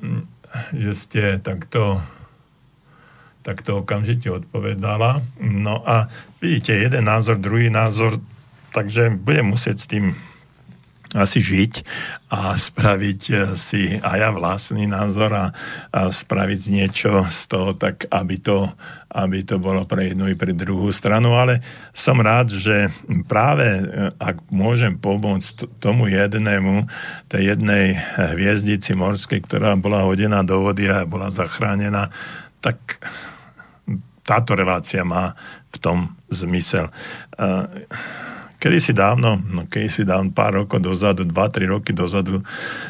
[0.74, 2.02] že ste takto
[3.44, 5.20] tak to okamžite odpovedala.
[5.44, 6.08] No a
[6.40, 8.16] vidíte, jeden názor, druhý názor,
[8.72, 10.16] takže budem musieť s tým
[11.14, 11.72] asi žiť
[12.34, 15.46] a spraviť eh, si aj ja vlastný názor a,
[15.94, 18.66] a spraviť niečo z toho, tak aby to,
[19.14, 21.38] aby to bolo pre jednu i pre druhú stranu.
[21.38, 21.62] Ale
[21.94, 22.90] som rád, že
[23.30, 26.90] práve eh, ak môžem pomôcť tomu jednému,
[27.30, 27.94] tej jednej
[28.34, 32.10] hviezdici morskej, ktorá bola hodená do vody a bola zachránená,
[32.58, 32.98] tak
[34.24, 35.36] táto relácia má
[35.70, 35.98] v tom
[36.32, 36.88] zmysel.
[38.64, 42.40] Kedy si dávno, no kedy si dávno, pár rokov dozadu, 2-3 roky dozadu,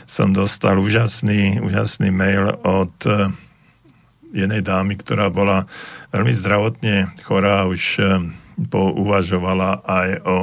[0.06, 3.34] som dostal úžasný, úžasný mail od e,
[4.30, 5.66] jednej dámy, ktorá bola
[6.14, 8.02] veľmi zdravotne chorá, už e,
[8.70, 10.36] pouvažovala aj o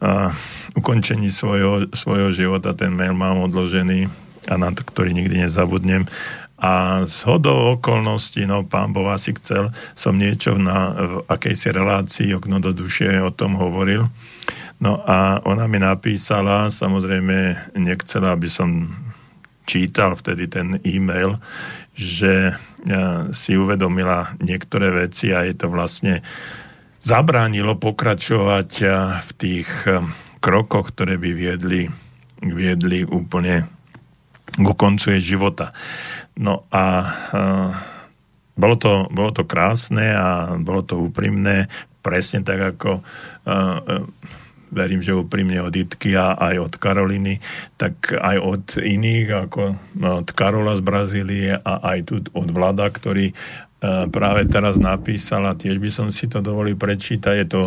[0.00, 0.32] a,
[0.72, 2.72] ukončení svojho, svojho života.
[2.72, 4.08] Ten mail mám odložený
[4.48, 6.08] a na to, ktorý nikdy nezabudnem.
[6.56, 12.32] A z hodou okolností, no pán Boh asi chcel, som niečo na, v akejsi relácii
[12.32, 14.08] okno do duše o tom hovoril.
[14.80, 18.88] No a ona mi napísala, samozrejme nechcela, aby som
[19.68, 21.36] čítal vtedy ten e-mail,
[21.96, 22.54] že e,
[23.32, 26.20] si uvedomila niektoré veci a je to vlastne
[27.00, 28.84] zabránilo pokračovať e,
[29.20, 30.04] v tých e,
[30.44, 31.88] krokoch, ktoré by viedli,
[32.44, 33.75] viedli úplne
[34.56, 35.76] ku koncu jej života.
[36.40, 37.70] No a uh,
[38.56, 41.68] bolo, to, bolo to krásne a bolo to úprimné,
[42.00, 44.04] presne tak ako uh, uh,
[44.72, 47.38] verím, že úprimne od Itky a aj od Karoliny,
[47.78, 49.62] tak aj od iných, ako
[50.02, 53.30] od Karola z Brazílie a aj tu od Vlada, ktorý
[54.10, 57.34] práve teraz napísal a tiež by som si to dovolil prečítať.
[57.44, 57.62] Je to,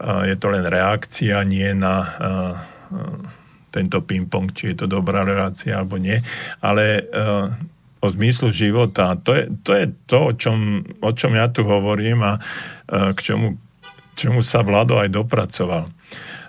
[0.00, 1.94] je to len reakcia, nie na
[3.72, 6.20] tento ping-pong, či je to dobrá relácia alebo nie,
[6.60, 7.08] ale
[8.02, 9.16] o zmyslu života.
[9.24, 12.36] To je to, je to o, čom, o čom ja tu hovorím a
[12.86, 13.56] k čomu,
[14.18, 15.88] čomu sa Vlado aj dopracoval.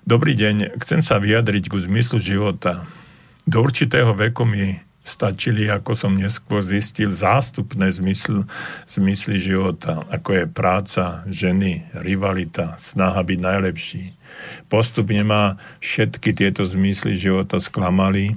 [0.03, 2.83] Dobrý deň, chcem sa vyjadriť ku zmyslu života.
[3.47, 8.47] Do určitého veku mi stačili, ako som neskôr zistil, zástupné zmysl,
[8.87, 14.03] zmysly života, ako je práca, ženy, rivalita, snaha byť najlepší.
[14.67, 15.43] Postupne ma
[15.83, 18.35] všetky tieto zmysly života sklamali,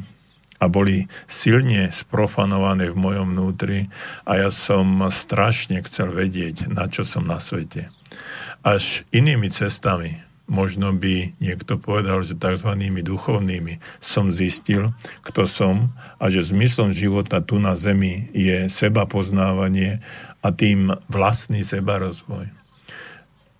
[0.57, 3.93] a boli silne sprofanované v mojom vnútri
[4.25, 7.93] a ja som strašne chcel vedieť, na čo som na svete.
[8.65, 12.73] Až inými cestami, možno by niekto povedal, že tzv.
[13.05, 20.01] duchovnými, som zistil, kto som a že zmyslom života tu na zemi je seba poznávanie
[20.41, 22.66] a tým vlastný seba rozvoj.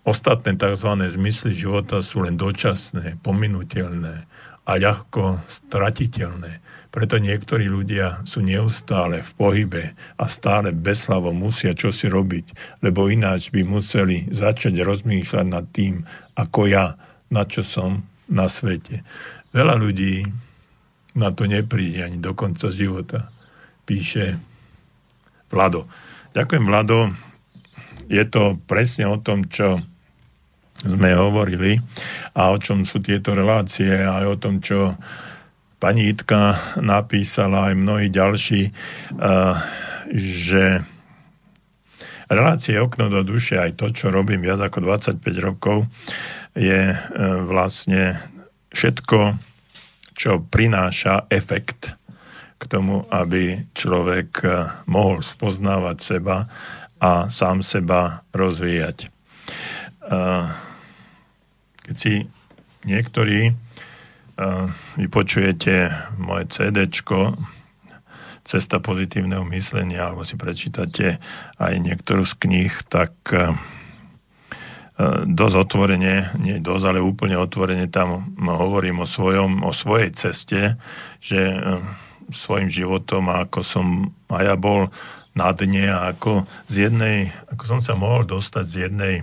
[0.07, 0.87] Ostatné tzv.
[1.03, 4.31] zmysly života sú len dočasné, pominutelné
[4.63, 6.63] a ľahko stratiteľné
[6.97, 9.85] preto niektorí ľudia sú neustále v pohybe
[10.17, 16.09] a stále bezslavo musia čosi robiť, lebo ináč by museli začať rozmýšľať nad tým,
[16.41, 16.97] ako ja,
[17.29, 19.05] na čo som na svete.
[19.53, 20.25] Veľa ľudí
[21.21, 23.29] na to nepríde ani do konca života.
[23.85, 24.41] Píše
[25.53, 25.85] Vlado.
[26.33, 27.13] Ďakujem, Vlado.
[28.09, 29.85] Je to presne o tom, čo
[30.85, 31.81] sme hovorili
[32.37, 34.99] a o čom sú tieto relácie aj o tom, čo
[35.81, 38.73] pani Itka napísala aj mnohí ďalší,
[40.13, 40.65] že
[42.31, 45.87] relácie okno do duše, aj to, čo robím viac ako 25 rokov,
[46.57, 46.97] je e,
[47.47, 48.19] vlastne
[48.73, 49.39] všetko,
[50.17, 51.93] čo prináša efekt
[52.57, 54.49] k tomu, aby človek e,
[54.89, 56.49] mohol spoznávať seba
[56.97, 59.07] a sám seba rozvíjať.
[59.07, 59.09] E,
[61.87, 62.27] keď si
[62.83, 63.55] niektorí
[64.99, 65.75] vypočujete
[66.21, 66.91] moje CD,
[68.47, 71.19] Cesta pozitívneho myslenia, alebo si prečítate
[71.59, 73.11] aj niektorú z kníh, tak
[75.27, 80.79] dosť otvorene, nie dosť, ale úplne otvorene tam hovorím o, svojom, o svojej ceste,
[81.19, 81.59] že
[82.31, 84.95] svojim životom, ako som a ja bol
[85.37, 89.15] na dne a ako z jednej, ako som sa mohol dostať z jednej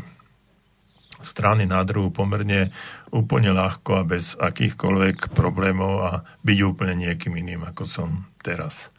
[1.26, 2.70] strany na druhú pomerne
[3.10, 6.12] úplne ľahko a bez akýchkoľvek problémov a
[6.44, 8.10] byť úplne niekým iným, ako som
[8.46, 8.94] teraz.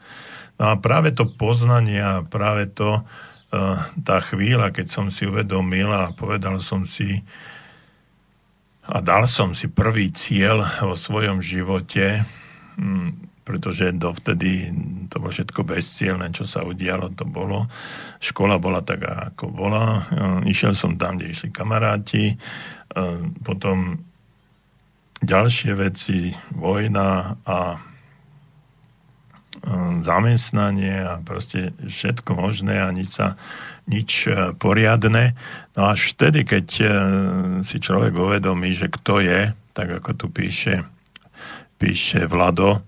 [0.58, 3.04] No a práve to poznanie a práve to,
[3.54, 7.22] Eh, tá chvíľa, keď som si uvedomil a povedal som si
[8.84, 12.26] a dal som si prvý cieľ vo svojom živote,
[12.76, 14.72] hm, pretože dovtedy
[15.12, 17.68] to bolo všetko bezcielne, čo sa udialo, to bolo.
[18.18, 19.84] Škola bola taká, ako bola.
[20.08, 22.32] Eh, išiel som tam, kde išli kamaráti.
[22.32, 24.00] Eh, potom
[25.20, 27.58] ďalšie veci, vojna a
[29.64, 33.40] Um, zamestnanie a proste všetko možné a nič, sa,
[33.88, 34.28] nič
[34.60, 35.32] poriadne.
[35.72, 36.66] No až vtedy, keď
[37.64, 40.84] si človek uvedomí, že kto je, tak ako tu píše,
[41.80, 42.84] píše Vlado,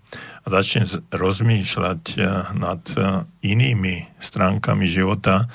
[0.47, 2.83] a začne rozmýšľať uh, nad
[3.43, 5.51] inými stránkami života,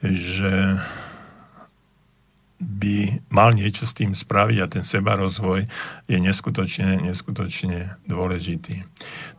[0.00, 0.80] že
[2.64, 5.68] by mal niečo s tým spraviť a ten seba rozvoj
[6.08, 8.88] je neskutočne, neskutočne dôležitý.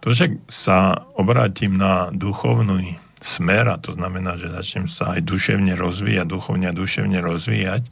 [0.06, 5.74] To, že sa obrátim na duchovný smer, a to znamená, že začnem sa aj duševne
[5.74, 7.92] rozvíjať, duchovne a duševne rozvíjať, e,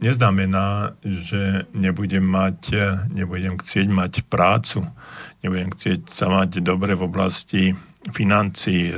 [0.00, 2.72] neznamená, že nebudem mať,
[3.12, 4.80] nebudem chcieť mať prácu,
[5.44, 7.76] nebudem chcieť sa mať dobre v oblasti
[8.08, 8.96] financií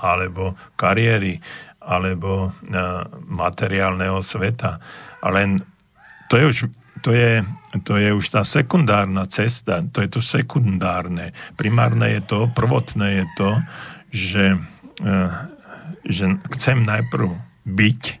[0.00, 1.40] alebo kariéry,
[1.80, 2.78] alebo e,
[3.28, 4.76] materiálneho sveta.
[5.24, 5.60] A len
[6.28, 6.58] to je už
[7.00, 7.40] to je,
[7.88, 11.32] to je už tá sekundárna cesta, to je to sekundárne.
[11.56, 13.50] Primárne je to, prvotné je to,
[14.12, 14.44] že,
[15.00, 15.16] e,
[16.04, 16.24] že
[16.60, 18.19] chcem najprv byť,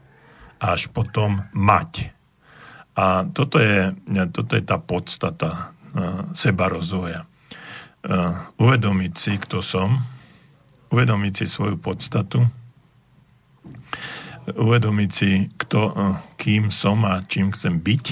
[0.60, 2.12] až potom mať.
[2.94, 3.96] A toto je,
[4.30, 5.60] toto je tá podstata e,
[6.36, 7.24] seba rozvoja.
[8.60, 10.04] Uvedomiť si, kto som,
[10.92, 12.44] uvedomiť si svoju podstatu,
[14.48, 15.92] uvedomiť si, kto, e,
[16.36, 18.04] kým som a čím chcem byť.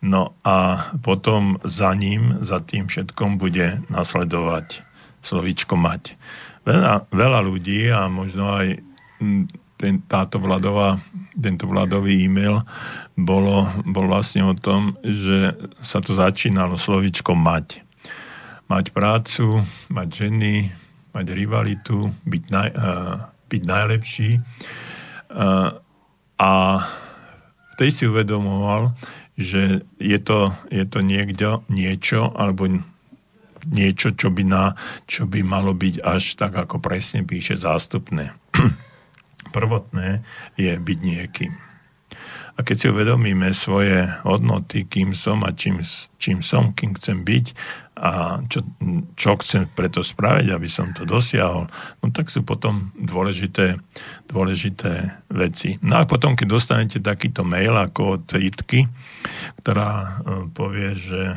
[0.00, 4.80] No a potom za ním, za tým všetkom bude nasledovať
[5.20, 6.16] slovičko mať.
[6.64, 8.80] Veľa, veľa ľudí a možno aj
[9.80, 11.00] ten, táto vladová,
[11.32, 12.60] tento vladový e-mail
[13.16, 17.80] bolo, bol vlastne o tom, že sa to začínalo slovičko mať.
[18.68, 20.68] Mať prácu, mať ženy,
[21.16, 23.16] mať rivalitu, byť, naj, uh,
[23.48, 24.30] byť najlepší
[26.40, 26.52] a
[27.76, 28.94] vtedy si uvedomoval,
[29.38, 32.68] že je to, je to niekto, niečo, alebo
[33.70, 34.74] niečo, čo by, na,
[35.06, 38.34] čo by malo byť až tak, ako presne píše zástupné.
[39.50, 40.22] Prvotné
[40.54, 41.52] je byť niekým.
[42.60, 45.80] A keď si uvedomíme svoje hodnoty, kým som a čím,
[46.20, 47.46] čím som, kým chcem byť
[48.00, 48.60] a čo,
[49.16, 51.64] čo chcem preto spraviť, aby som to dosiahol,
[52.04, 53.80] no tak sú potom dôležité,
[54.28, 55.80] dôležité veci.
[55.80, 58.84] No a potom, keď dostanete takýto mail ako od Itky,
[59.64, 60.08] ktorá e,
[60.52, 61.36] povie, že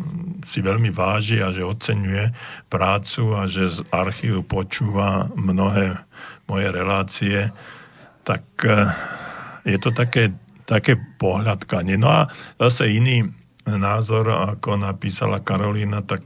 [0.00, 2.32] mm, si veľmi váži a že oceňuje
[2.68, 6.03] prácu a že z archívu počúva mnohé
[6.48, 7.38] moje relácie,
[8.24, 8.88] tak e,
[9.64, 10.32] je to také,
[10.64, 11.96] také pohľadkanie.
[11.96, 12.20] No a
[12.60, 13.28] zase iný
[13.64, 16.24] názor, ako napísala Karolína, tak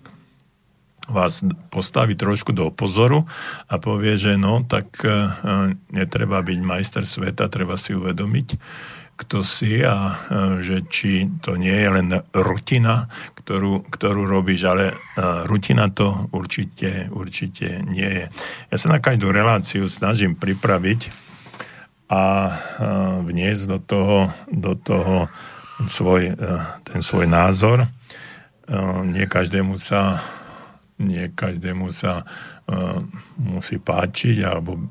[1.08, 1.40] vás
[1.72, 3.24] postaví trošku do pozoru
[3.64, 5.08] a povie, že no, tak e,
[5.94, 8.48] netreba byť majster sveta, treba si uvedomiť,
[9.18, 10.12] kto si a e,
[10.62, 14.96] že či to nie je len rutina, ktorú, ktorú robíš, ale e,
[15.50, 18.26] rutina to určite, určite nie je.
[18.70, 21.26] Ja sa na každú reláciu snažím pripraviť
[22.08, 22.56] a
[23.20, 24.18] vniesť do toho,
[24.48, 25.28] do toho
[25.92, 26.32] svoj,
[26.88, 27.84] ten svoj názor.
[29.04, 30.16] nie každému sa
[30.96, 32.24] nie každému sa
[33.36, 34.88] musí páčiť alebo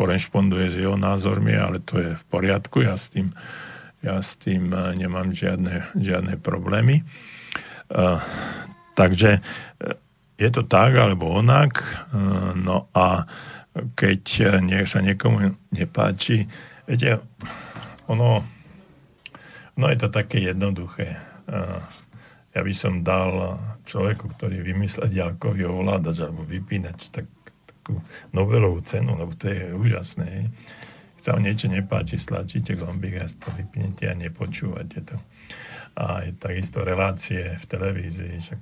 [0.00, 3.36] korešponduje s jeho názormi, ale to je v poriadku, ja s tým,
[4.00, 7.04] ja s tým uh, nemám žiadne, žiadne problémy.
[7.92, 8.16] Uh,
[8.96, 9.44] takže
[10.40, 11.84] je to tak alebo onak,
[12.16, 13.28] uh, no a
[13.92, 16.48] keď nech sa niekomu nepáči,
[16.88, 17.20] viete,
[18.08, 18.40] ono,
[19.76, 21.20] ono je to také jednoduché.
[21.44, 21.76] Uh,
[22.56, 27.28] ja by som dal človeku, ktorý vymyslel ďalkový ovládač alebo vypínač, tak,
[27.90, 27.98] takú
[28.30, 30.46] Nobelovú cenu, lebo to je úžasné.
[31.18, 35.18] Keď sa vám niečo nepáči, stlačíte gombík a to vypnete a nepočúvate to.
[35.98, 38.60] A je takisto relácie v televízii, však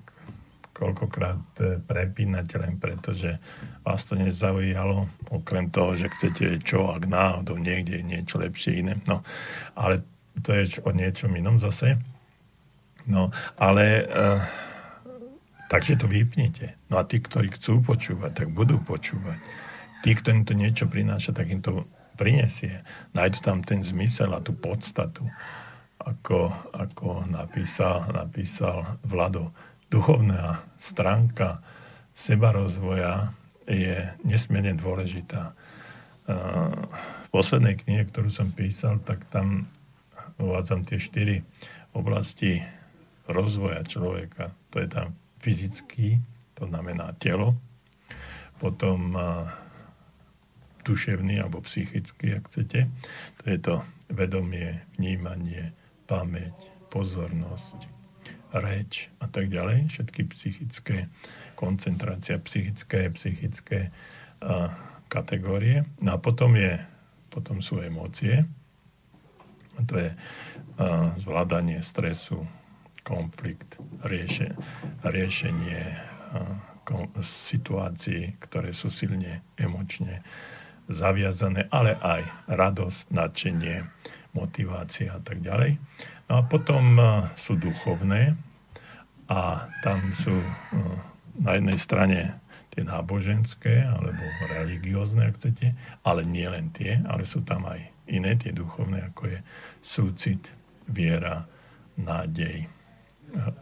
[0.73, 3.37] koľkokrát e, prepínate len preto, že
[3.85, 8.95] vás to nezaujalo, okrem toho, že chcete čo, ak náhodou niekde je niečo lepšie iné.
[9.07, 9.23] No,
[9.77, 10.03] ale
[10.41, 12.01] to je o niečom inom zase.
[13.05, 13.29] No,
[13.61, 14.09] ale...
[14.09, 14.67] Uh,
[15.69, 16.77] takže to vypnite.
[16.89, 19.39] No a tí, ktorí chcú počúvať, tak budú počúvať.
[20.03, 21.85] Tí, ktorým to niečo prináša, tak im to
[22.19, 22.83] prinesie.
[23.15, 25.23] Nájdu tam ten zmysel a tú podstatu.
[26.03, 29.55] Ako, ako napísal, napísal Vlado.
[29.87, 31.63] Duchovná stránka
[32.13, 33.31] sebarozvoja
[33.69, 35.55] je nesmierne dôležitá.
[36.29, 39.69] V poslednej knihe, ktorú som písal, tak tam
[40.39, 41.41] uvádzam tie štyri
[41.97, 42.61] oblasti
[43.27, 44.53] rozvoja človeka.
[44.73, 46.19] To je tam fyzický,
[46.55, 47.55] to znamená telo,
[48.59, 49.15] potom
[50.89, 52.89] duševný alebo psychický, ak chcete.
[53.43, 53.75] To je to
[54.09, 55.77] vedomie, vnímanie,
[56.09, 56.57] pamäť,
[56.89, 57.85] pozornosť,
[58.57, 59.93] reč a tak ďalej.
[59.93, 61.05] Všetky psychické,
[61.61, 63.93] koncentrácia psychické, psychické
[64.41, 64.73] a,
[65.13, 65.85] kategórie.
[66.01, 66.81] No a potom, je,
[67.29, 68.49] potom sú emócie.
[69.77, 70.17] A to je a,
[71.21, 72.41] zvládanie stresu,
[73.09, 74.53] konflikt, rieše,
[75.01, 75.81] riešenie
[77.25, 80.21] situácií, ktoré sú silne emočne
[80.89, 83.85] zaviazané, ale aj radosť, nadšenie,
[84.33, 85.81] motivácia a tak ďalej.
[86.29, 87.01] No a potom
[87.37, 88.37] sú duchovné
[89.29, 90.33] a tam sú
[91.41, 92.21] na jednej strane
[92.73, 98.37] tie náboženské alebo religiózne, ak chcete, ale nie len tie, ale sú tam aj iné,
[98.41, 99.39] tie duchovné, ako je
[99.85, 100.53] súcit,
[100.89, 101.45] viera,
[102.01, 102.65] nádej,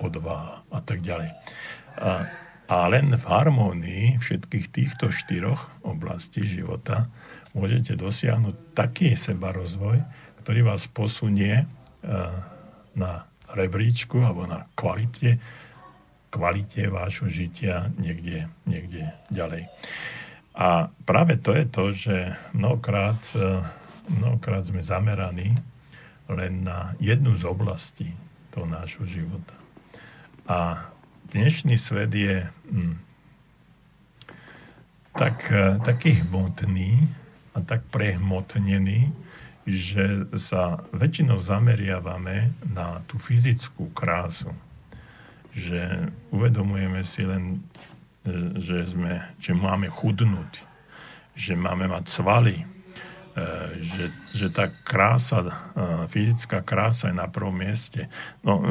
[0.01, 1.31] odvaha a tak ďalej.
[2.01, 2.29] A,
[2.67, 7.07] a len v harmónii všetkých týchto štyroch oblastí života
[7.57, 10.03] môžete dosiahnuť taký sebarozvoj,
[10.45, 11.65] ktorý vás posunie
[12.93, 13.13] na
[13.51, 15.41] rebríčku alebo na kvalite,
[16.29, 19.73] kvalite vášho žitia niekde, niekde ďalej.
[20.57, 22.17] A práve to je to, že
[22.57, 23.19] mnohokrát,
[24.09, 25.57] mnohokrát sme zameraní
[26.29, 28.26] len na jednu z oblastí
[28.57, 29.53] toho nášho života.
[30.49, 30.89] A
[31.29, 32.97] dnešný svet je hm,
[35.13, 37.05] tak, e, taký hmotný
[37.53, 39.13] a tak prehmotnený,
[39.69, 44.49] že sa väčšinou zameriavame na tú fyzickú krásu.
[45.53, 47.61] Že uvedomujeme si len,
[48.25, 50.65] e, že, sme, že máme chudnúť,
[51.37, 52.65] že máme mať svaly,
[53.85, 55.53] že, že tá krása, e,
[56.09, 58.09] fyzická krása je na prvom mieste.
[58.41, 58.65] No,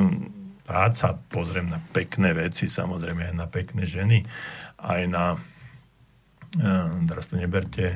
[0.65, 4.25] rád sa pozriem na pekné veci, samozrejme aj na pekné ženy,
[4.81, 5.37] aj na
[6.57, 6.69] e,
[7.05, 7.93] teraz to neberte,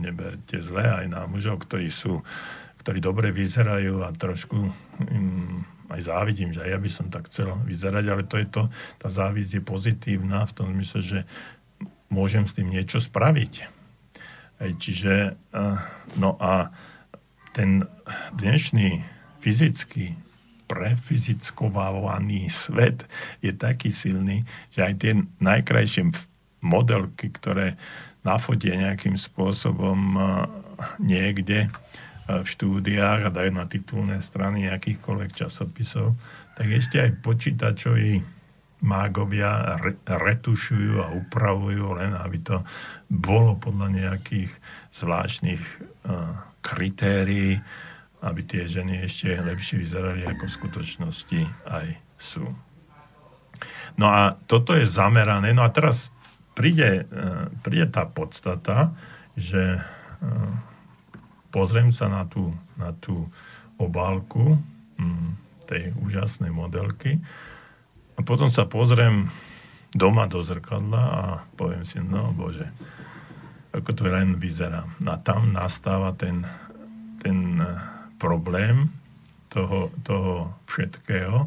[0.00, 2.24] neberte zle, aj na mužov, ktorí sú,
[2.80, 4.56] ktorí dobre vyzerajú a trošku
[5.12, 8.68] im aj závidím, že aj ja by som tak chcel vyzerať, ale to je to,
[9.00, 11.20] tá závisť je pozitívna v tom zmysle, že
[12.12, 13.77] môžem s tým niečo spraviť
[14.58, 15.38] Hej, čiže,
[16.18, 16.74] no a
[17.54, 17.86] ten
[18.34, 19.06] dnešný
[19.38, 20.18] fyzický
[20.66, 23.06] prefyzickovaný svet
[23.38, 24.42] je taký silný,
[24.74, 26.10] že aj tie najkrajšie
[26.58, 27.78] modelky, ktoré
[28.26, 30.18] nafotia nejakým spôsobom
[30.98, 31.70] niekde
[32.26, 36.18] v štúdiách a dajú na titulné strany akýchkoľvek časopisov,
[36.58, 38.37] tak ešte aj počítačoví
[38.78, 42.62] mágovia re, retušujú a upravujú len, aby to
[43.10, 44.50] bolo podľa nejakých
[44.94, 47.58] zvláštnych uh, kritérií,
[48.22, 51.86] aby tie ženy ešte lepšie vyzerali, ako v skutočnosti aj
[52.18, 52.46] sú.
[53.98, 55.50] No a toto je zamerané.
[55.50, 56.14] No a teraz
[56.54, 58.94] príde, uh, príde tá podstata,
[59.34, 60.50] že uh,
[61.50, 63.26] pozriem sa na tú, na tú
[63.78, 64.58] obálku
[64.98, 65.34] um,
[65.66, 67.18] tej úžasnej modelky
[68.18, 69.30] a potom sa pozriem
[69.94, 71.22] doma do zrkadla a
[71.54, 72.66] poviem si, no bože,
[73.70, 74.84] ako to len vyzerá.
[75.06, 76.42] A tam nastáva ten,
[77.22, 77.78] ten eh,
[78.18, 78.90] problém
[79.48, 81.46] toho, toho všetkého,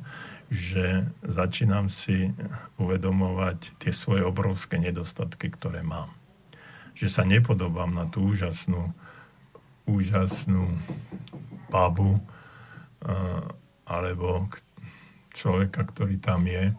[0.51, 2.31] že začínam si
[2.75, 6.11] uvedomovať tie svoje obrovské nedostatky, ktoré mám.
[6.97, 8.91] Že sa nepodobám na tú úžasnú,
[9.87, 10.67] úžasnú
[11.71, 12.19] babu
[13.87, 14.51] alebo
[15.31, 16.75] človeka, ktorý tam je.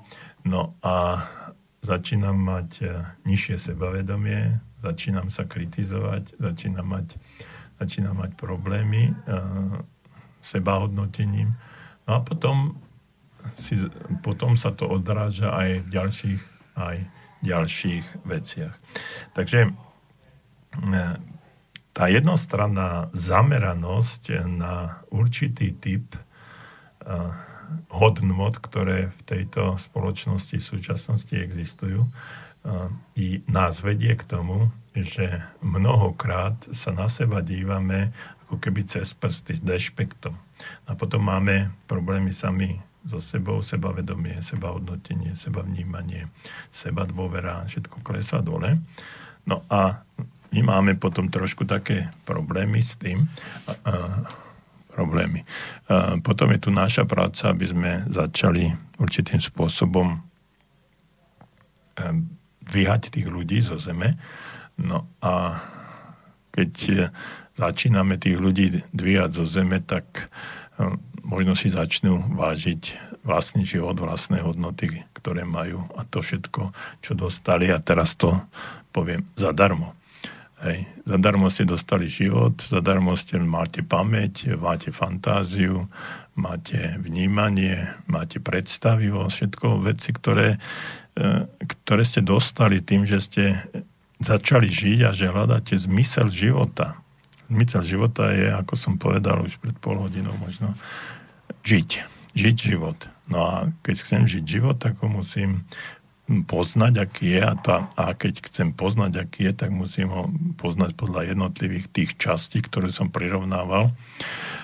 [0.46, 1.26] No a
[1.82, 2.86] začínam mať e,
[3.26, 7.14] nižšie sebavedomie, začínam sa kritizovať, začínam mať,
[7.78, 9.14] začínam mať problémy
[10.42, 11.54] sebahodnotením.
[12.06, 12.82] No a potom
[13.54, 13.78] si,
[14.26, 16.42] potom sa to odráža aj v ďalších,
[16.74, 16.96] aj
[17.42, 18.74] ďalších veciach.
[19.34, 19.70] Takže e,
[21.92, 26.20] tá jednostranná zameranosť na určitý typ e,
[27.90, 32.06] hodnot, ktoré v tejto spoločnosti v súčasnosti existujú,
[33.18, 38.14] i nás vedie k tomu, že mnohokrát sa na seba dívame
[38.46, 40.36] ako keby cez prsty s dešpektom.
[40.86, 46.30] A potom máme problémy sami so sebou, sebavedomie, sebahodnotenie, sebavnímanie,
[46.70, 48.78] seba dôvera, všetko klesá dole.
[49.42, 50.06] No a
[50.54, 53.26] my máme potom trošku také problémy s tým,
[53.66, 53.92] a, a,
[54.92, 55.42] problémy.
[56.20, 58.68] Potom je tu naša práca, aby sme začali
[59.00, 60.20] určitým spôsobom
[62.68, 64.20] vyhať tých ľudí zo zeme.
[64.76, 65.60] No a
[66.52, 67.08] keď
[67.56, 70.28] začíname tých ľudí dvíhať zo zeme, tak
[71.24, 76.74] možno si začnú vážiť vlastný život, vlastné hodnoty, ktoré majú a to všetko,
[77.04, 78.34] čo dostali a teraz to
[78.90, 79.94] poviem zadarmo.
[80.62, 80.86] Hej.
[81.02, 85.90] Zadarmo ste dostali život, zadarmo ste máte pamäť, máte fantáziu,
[86.38, 90.62] máte vnímanie, máte predstavivosť, všetko veci, ktoré,
[91.18, 91.28] e,
[91.66, 93.44] ktoré ste dostali tým, že ste
[94.22, 96.94] začali žiť a že hľadáte zmysel života.
[97.50, 100.78] Zmysel života je, ako som povedal už pred pol hodinou možno,
[101.66, 102.06] žiť.
[102.38, 102.96] Žiť život.
[103.26, 105.66] No a keď chcem žiť život, tak ho musím
[106.30, 110.94] poznať, aký je a, tá, a keď chcem poznať, aký je, tak musím ho poznať
[110.94, 113.90] podľa jednotlivých tých častí, ktoré som prirovnával.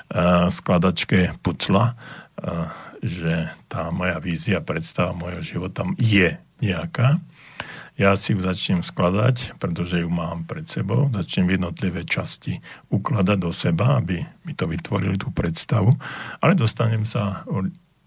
[0.09, 2.73] Uh, skladačke pucla, uh,
[3.03, 7.21] že tá moja vízia, predstava mojho života je nejaká.
[7.99, 12.63] Ja si ju začnem skladať, pretože ju mám pred sebou, začnem jednotlivé časti
[12.95, 15.91] ukladať do seba, aby mi to vytvorili tú predstavu,
[16.39, 17.43] ale dostanem sa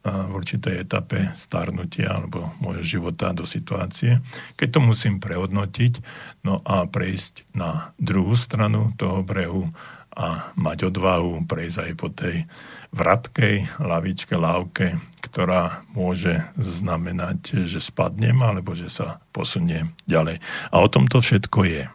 [0.01, 4.17] v určitej etape starnutia alebo môjho života do situácie,
[4.57, 6.01] keď to musím prehodnotiť,
[6.41, 9.69] no a prejsť na druhú stranu toho brehu
[10.11, 12.43] a mať odvahu prejsť aj po tej
[12.91, 20.43] vratkej lavičke, lávke, ktorá môže znamenať, že spadnem alebo že sa posuniem ďalej.
[20.73, 21.87] A o tom to všetko je.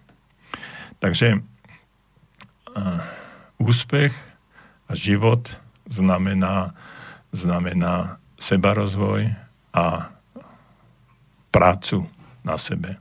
[0.96, 1.44] Takže
[3.60, 4.14] úspech
[4.88, 5.52] a život
[5.90, 6.72] znamená,
[7.32, 9.32] znamená sebarozvoj
[9.72, 10.12] a
[11.50, 12.04] prácu
[12.44, 13.00] na sebe.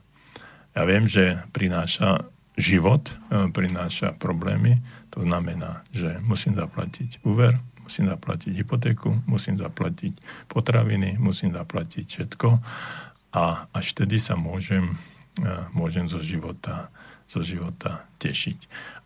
[0.76, 2.24] Ja viem, že prináša
[2.56, 3.12] život,
[3.52, 4.80] prináša problémy,
[5.12, 12.48] to znamená, že musím zaplatiť úver, musím zaplatiť hypotéku, musím zaplatiť potraviny, musím zaplatiť všetko
[13.36, 14.96] a až vtedy sa môžem,
[15.38, 15.46] e,
[15.76, 16.88] môžem zo života,
[17.28, 18.58] zo života tešiť.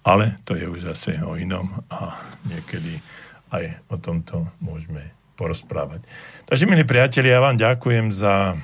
[0.07, 2.17] Ale to je už zase o inom a
[2.49, 3.03] niekedy
[3.51, 6.03] aj o tomto môžeme porozprávať.
[6.47, 8.59] Takže, milí priatelia, ja vám ďakujem za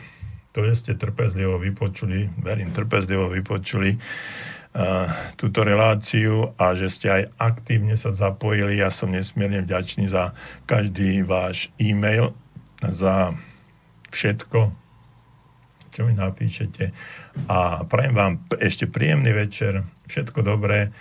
[0.57, 3.99] to, že ste trpezlivo vypočuli, verím, trpezlivo vypočuli
[5.41, 8.77] túto reláciu a že ste aj aktívne sa zapojili.
[8.77, 10.37] Ja som nesmierne vďačný za
[10.69, 12.37] každý váš e-mail,
[12.85, 13.33] za
[14.13, 14.77] všetko,
[15.97, 16.93] čo mi napíšete.
[17.49, 19.81] A prajem vám ešte príjemný večer,
[20.13, 20.93] všetko dobré,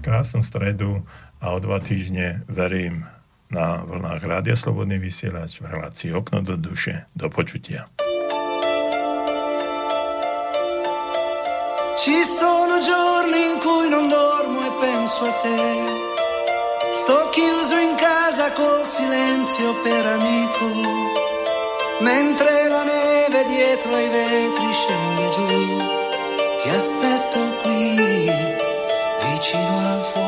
[0.00, 1.04] krásnu stredu
[1.46, 3.06] a o dva týždne verím
[3.54, 7.06] na vlnách Rádia Slobodný vysielač v relácii Okno do duše.
[7.14, 7.86] Do počutia.
[12.02, 15.62] Ci sono giorni in cui non dormo e penso a te.
[16.90, 20.66] Sto chiuso in casa col silenzio per amico,
[22.02, 25.46] mentre la neve dietro ai vetri scende giù.
[26.58, 27.94] Ti aspetto qui,
[29.22, 30.25] vicino al fuoco.